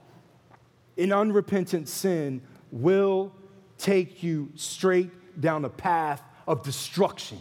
[0.96, 3.32] in unrepentant sin will
[3.78, 5.10] take you straight
[5.40, 7.40] down a path of destruction.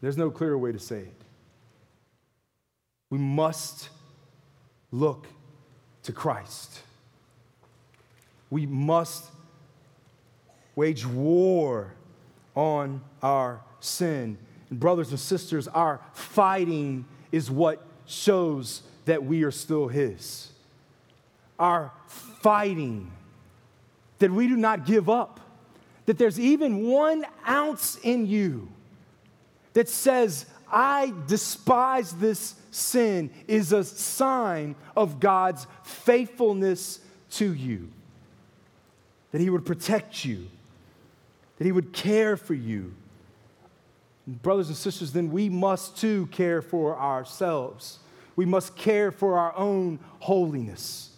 [0.00, 1.14] There's no clearer way to say it.
[3.10, 3.88] We must
[4.92, 5.26] look
[6.04, 6.82] to Christ.
[8.50, 9.24] We must
[10.78, 11.92] wage war
[12.54, 14.38] on our sin.
[14.70, 20.50] And brothers and sisters, our fighting is what shows that we are still His.
[21.58, 23.10] Our fighting,
[24.20, 25.40] that we do not give up,
[26.06, 28.68] that there's even one ounce in you
[29.72, 37.00] that says, I despise this sin, is a sign of God's faithfulness
[37.32, 37.90] to you.
[39.32, 40.46] That He would protect you,
[41.58, 42.94] that He would care for you.
[44.26, 47.98] Brothers and sisters, then we must too care for ourselves
[48.38, 51.10] we must care for our own holiness.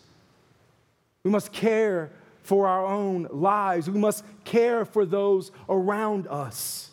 [1.22, 2.10] We must care
[2.42, 3.90] for our own lives.
[3.90, 6.88] We must care for those around us.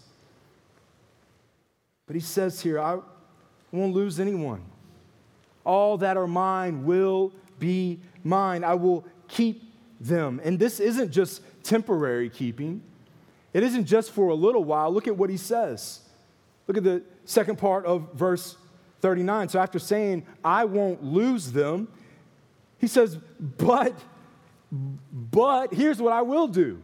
[2.08, 3.00] But he says here, I
[3.72, 4.66] won't lose anyone.
[5.64, 8.66] All that are mine will be mine.
[8.66, 9.64] I will keep
[10.02, 10.42] them.
[10.44, 12.82] And this isn't just temporary keeping,
[13.54, 14.92] it isn't just for a little while.
[14.92, 16.02] Look at what he says.
[16.68, 18.58] Look at the second part of verse
[19.02, 19.50] 39.
[19.50, 21.88] So after saying, I won't lose them,
[22.78, 23.94] he says, but,
[24.72, 26.82] but here's what I will do.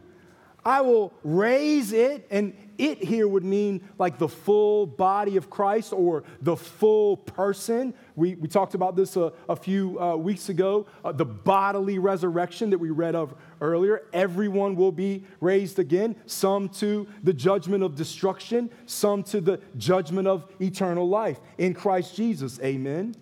[0.64, 5.92] I will raise it, and it here would mean like the full body of Christ
[5.92, 7.92] or the full person.
[8.16, 12.70] We, we talked about this a, a few uh, weeks ago uh, the bodily resurrection
[12.70, 13.34] that we read of
[13.64, 14.02] earlier.
[14.12, 20.28] Everyone will be raised again, some to the judgment of destruction, some to the judgment
[20.28, 22.60] of eternal life in Christ Jesus.
[22.60, 23.14] Amen.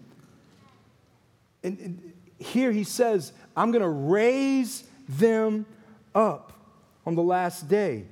[1.62, 5.64] And, and here he says, I'm going to raise them
[6.14, 6.53] up
[7.07, 8.05] on the last day.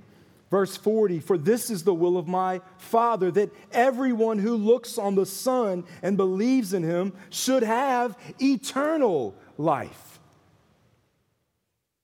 [0.50, 5.14] Verse 40 For this is the will of my Father, that everyone who looks on
[5.14, 10.09] the Son and believes in him should have eternal life.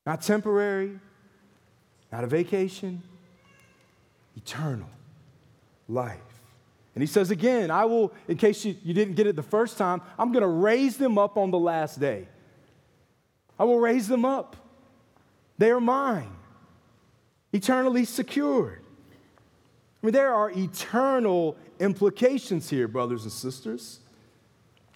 [0.07, 0.98] Not temporary,
[2.12, 3.02] not a vacation,
[4.36, 4.88] eternal
[5.88, 6.20] life.
[6.94, 9.76] And he says again, I will, in case you, you didn't get it the first
[9.76, 12.28] time, I'm going to raise them up on the last day.
[13.59, 14.57] I will raise them up.
[15.59, 16.30] They are mine
[17.52, 18.82] eternally secured.
[20.02, 24.00] I mean, there are eternal implications here, brothers and sisters.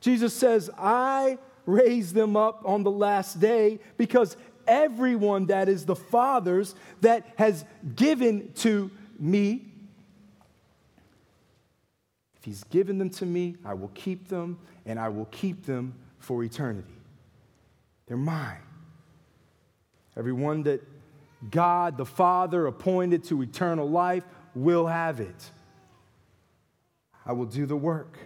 [0.01, 4.37] Jesus says, I raise them up on the last day because
[4.71, 7.65] everyone that is the Father's that has
[7.97, 9.67] given to me,
[12.37, 15.95] if He's given them to me, I will keep them and I will keep them
[16.19, 16.95] for eternity.
[18.07, 18.63] They're mine.
[20.17, 20.83] Everyone that
[21.51, 25.51] God the Father appointed to eternal life will have it.
[27.25, 28.19] I will do the work.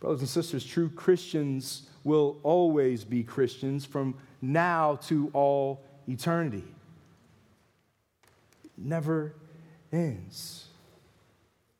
[0.00, 6.64] Brothers and sisters, true Christians will always be Christians from now to all eternity.
[8.64, 9.34] It never
[9.92, 10.66] ends.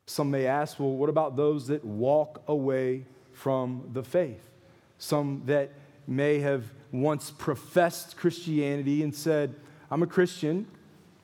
[0.05, 4.49] Some may ask, well, what about those that walk away from the faith?
[4.97, 5.71] Some that
[6.07, 9.55] may have once professed Christianity and said,
[9.91, 10.67] I'm a Christian,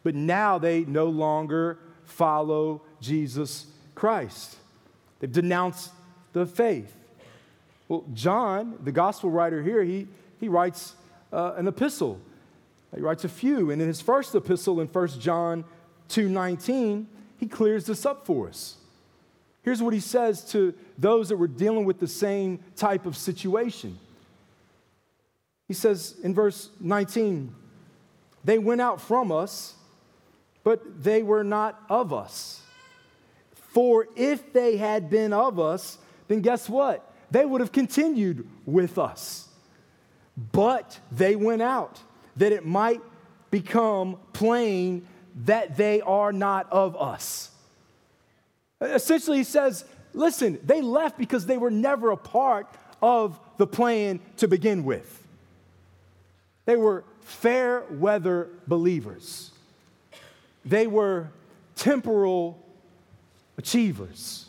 [0.03, 4.57] but now they no longer follow Jesus Christ.
[5.19, 5.91] They've denounced
[6.33, 6.95] the faith.
[7.87, 10.07] Well, John, the gospel writer here, he,
[10.39, 10.95] he writes
[11.31, 12.19] uh, an epistle.
[12.95, 13.71] He writes a few.
[13.71, 15.63] And in his first epistle in 1 John
[16.09, 17.05] 2.19,
[17.37, 18.75] he clears this up for us.
[19.61, 23.99] Here's what he says to those that were dealing with the same type of situation.
[25.67, 27.53] He says in verse 19,
[28.43, 29.75] they went out from us,
[30.63, 32.61] but they were not of us.
[33.53, 37.13] For if they had been of us, then guess what?
[37.29, 39.48] They would have continued with us.
[40.51, 41.99] But they went out
[42.37, 43.01] that it might
[43.51, 45.07] become plain
[45.45, 47.51] that they are not of us.
[48.81, 52.67] Essentially, he says, listen, they left because they were never a part
[53.01, 55.23] of the plan to begin with.
[56.65, 59.51] They were fair weather believers,
[60.63, 61.29] they were
[61.75, 62.59] temporal
[63.57, 64.45] achievers.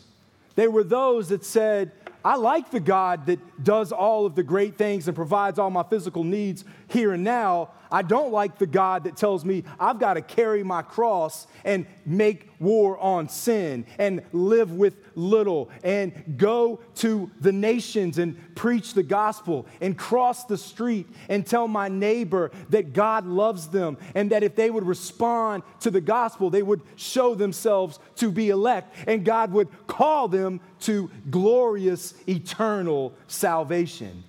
[0.55, 1.93] They were those that said,
[2.23, 5.83] I like the God that does all of the great things and provides all my
[5.83, 7.69] physical needs here and now.
[7.91, 11.85] I don't like the God that tells me I've got to carry my cross and
[12.05, 18.93] make war on sin and live with little and go to the nations and preach
[18.93, 24.29] the gospel and cross the street and tell my neighbor that God loves them and
[24.31, 28.95] that if they would respond to the gospel, they would show themselves to be elect
[29.05, 34.23] and God would call them to glorious eternal salvation.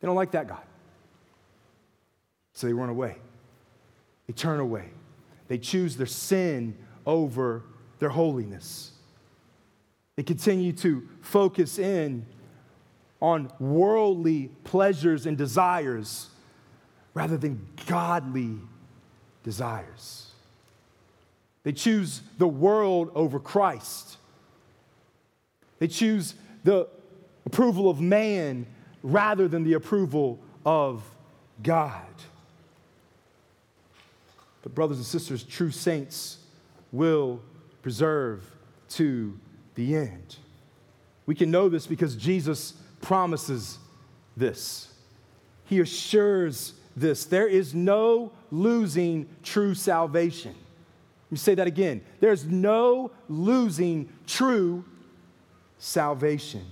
[0.00, 0.62] They don't like that God.
[2.52, 3.16] So they run away.
[4.26, 4.90] They turn away.
[5.48, 6.76] They choose their sin
[7.06, 7.62] over
[7.98, 8.92] their holiness.
[10.16, 12.26] They continue to focus in
[13.20, 16.28] on worldly pleasures and desires
[17.14, 18.56] rather than godly
[19.42, 20.32] desires.
[21.62, 24.16] They choose the world over Christ.
[25.78, 26.34] They choose
[26.64, 26.88] the
[27.46, 28.66] approval of man
[29.02, 31.04] rather than the approval of
[31.62, 32.06] God.
[34.62, 36.38] But, brothers and sisters, true saints
[36.92, 37.40] will
[37.82, 38.44] preserve
[38.90, 39.38] to
[39.74, 40.36] the end.
[41.26, 43.78] We can know this because Jesus promises
[44.36, 44.92] this.
[45.64, 47.24] He assures this.
[47.24, 50.54] There is no losing true salvation.
[51.26, 52.02] Let me say that again.
[52.20, 54.84] There's no losing true
[55.78, 56.64] salvation.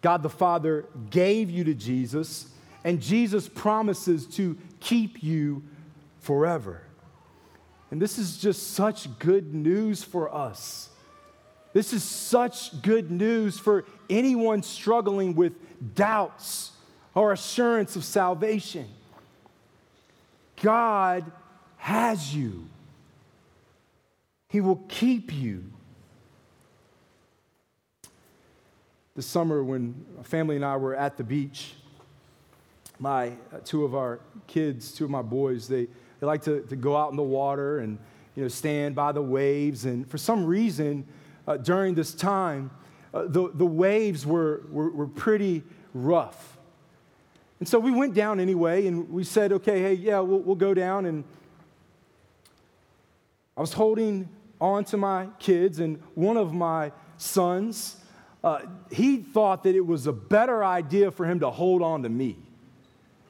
[0.00, 2.46] God the Father gave you to Jesus,
[2.84, 5.62] and Jesus promises to keep you
[6.24, 6.80] forever.
[7.90, 10.88] And this is just such good news for us.
[11.74, 15.52] This is such good news for anyone struggling with
[15.94, 16.72] doubts
[17.14, 18.88] or assurance of salvation.
[20.62, 21.30] God
[21.76, 22.68] has you,
[24.48, 25.64] He will keep you.
[29.14, 31.74] This summer, when my family and I were at the beach,
[32.98, 35.88] my uh, two of our kids, two of my boys, they
[36.24, 37.98] they like to, to go out in the water and
[38.34, 39.84] you know, stand by the waves.
[39.84, 41.06] And for some reason,
[41.46, 42.70] uh, during this time,
[43.12, 45.62] uh, the, the waves were, were, were pretty
[45.92, 46.56] rough.
[47.60, 50.72] And so we went down anyway, and we said, okay, hey, yeah, we'll, we'll go
[50.72, 51.04] down.
[51.04, 51.24] And
[53.56, 54.28] I was holding
[54.60, 57.96] on to my kids, and one of my sons,
[58.42, 58.60] uh,
[58.90, 62.38] he thought that it was a better idea for him to hold on to me.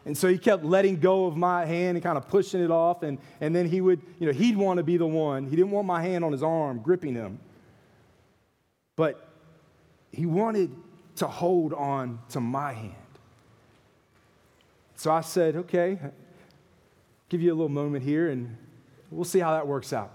[0.06, 3.02] And so he kept letting go of my hand and kind of pushing it off.
[3.02, 5.46] And, and then he would, you know, he'd want to be the one.
[5.46, 7.38] He didn't want my hand on his arm, gripping him.
[8.96, 9.26] But
[10.12, 10.70] he wanted
[11.16, 12.94] to hold on to my hand.
[14.96, 15.98] So I said, okay,
[17.28, 18.56] give you a little moment here and
[19.10, 20.12] we'll see how that works out.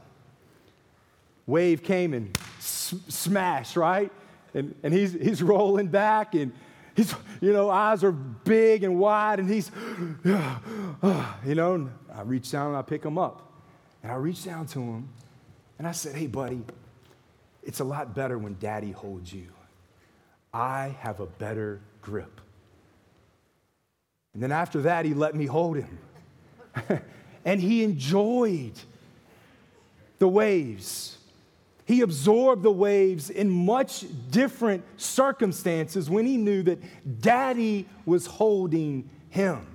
[1.47, 4.11] wave came and s- smashed, right?
[4.53, 6.53] And, and he's, he's rolling back and
[6.99, 9.71] his you know, eyes are big and wide and he's,
[10.25, 13.45] uh, you know, I reach down and I pick him up.
[14.03, 15.09] And I reach down to him
[15.77, 16.61] and I said, hey, buddy,
[17.63, 19.47] it's a lot better when daddy holds you.
[20.53, 22.41] I have a better grip.
[24.33, 25.99] And then after that, he let me hold him.
[27.45, 28.73] and he enjoyed
[30.17, 31.17] the waves.
[31.89, 36.77] He absorbed the waves in much different circumstances when he knew that
[37.19, 39.65] daddy was holding him.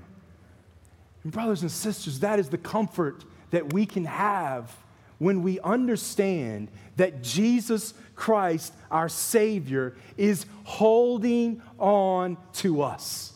[1.24, 4.72] And, brothers and sisters, that is the comfort that we can have
[5.18, 13.32] when we understand that Jesus Christ, our Savior, is holding on to us.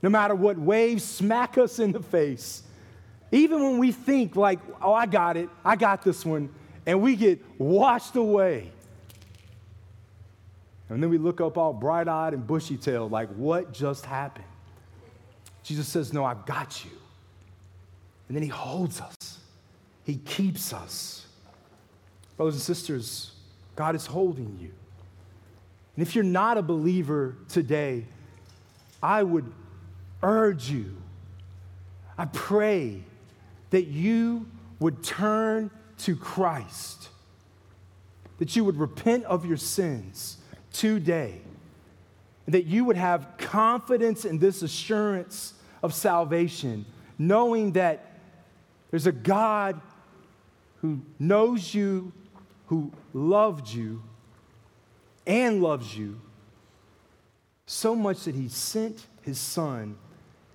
[0.00, 2.62] No matter what waves smack us in the face,
[3.30, 6.48] even when we think, like, oh, I got it, I got this one,
[6.86, 8.70] and we get washed away.
[10.88, 14.44] And then we look up all bright eyed and bushy tailed, like, what just happened?
[15.64, 16.92] Jesus says, No, I've got you.
[18.28, 19.40] And then he holds us,
[20.04, 21.26] he keeps us.
[22.36, 23.32] Brothers and sisters,
[23.74, 24.70] God is holding you.
[25.96, 28.04] And if you're not a believer today,
[29.02, 29.50] I would
[30.22, 30.96] urge you,
[32.18, 33.02] I pray
[33.70, 34.46] that you
[34.78, 37.08] would turn to Christ,
[38.38, 40.38] that you would repent of your sins
[40.72, 41.40] today,
[42.44, 46.84] and that you would have confidence in this assurance of salvation,
[47.18, 48.18] knowing that
[48.90, 49.80] there's a God
[50.82, 52.12] who knows you,
[52.66, 54.02] who loved you,
[55.26, 56.20] and loves you
[57.66, 59.96] so much that he sent his son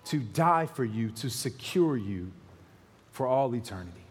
[0.06, 2.32] to die for you, to secure you
[3.12, 4.06] for all eternity.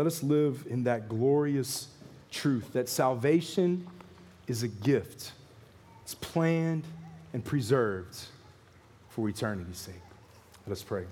[0.00, 1.88] Let us live in that glorious
[2.30, 3.86] truth that salvation
[4.46, 5.32] is a gift.
[6.04, 6.84] It's planned
[7.34, 8.18] and preserved
[9.10, 10.00] for eternity's sake.
[10.66, 11.04] Let us pray.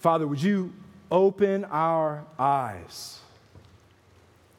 [0.00, 0.74] Father, would you
[1.10, 3.18] open our eyes?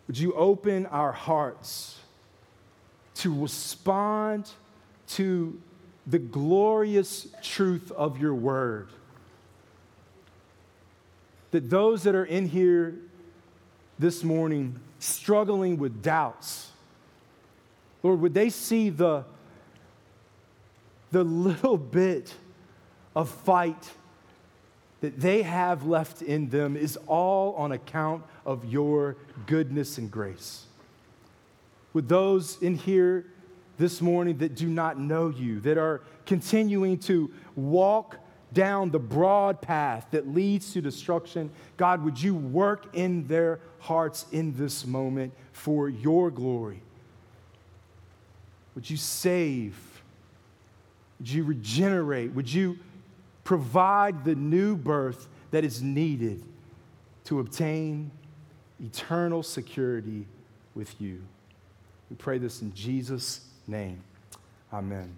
[0.08, 2.00] Would you open our hearts
[3.18, 4.50] to respond
[5.10, 5.62] to
[6.08, 8.88] the glorious truth of your word?
[11.52, 12.96] That those that are in here
[13.98, 16.72] this morning struggling with doubts,
[18.04, 19.26] Lord, would they see the,
[21.12, 22.34] the little bit
[23.16, 23.92] of fight
[25.02, 29.16] that they have left in them is all on account of your
[29.48, 30.66] goodness and grace?
[31.94, 33.26] Would those in here
[33.78, 38.18] this morning that do not know you, that are continuing to walk
[38.54, 44.26] down the broad path that leads to destruction, God, would you work in their hearts
[44.32, 46.82] in this moment for your glory?
[48.76, 49.78] Would you save?
[51.20, 52.32] Would you regenerate?
[52.34, 52.80] Would you
[53.44, 56.44] provide the new birth that is needed
[57.26, 58.12] to obtain
[58.80, 60.26] eternal security
[60.76, 61.22] with you?
[62.10, 64.02] We pray this in Jesus' name.
[64.74, 65.16] Amen.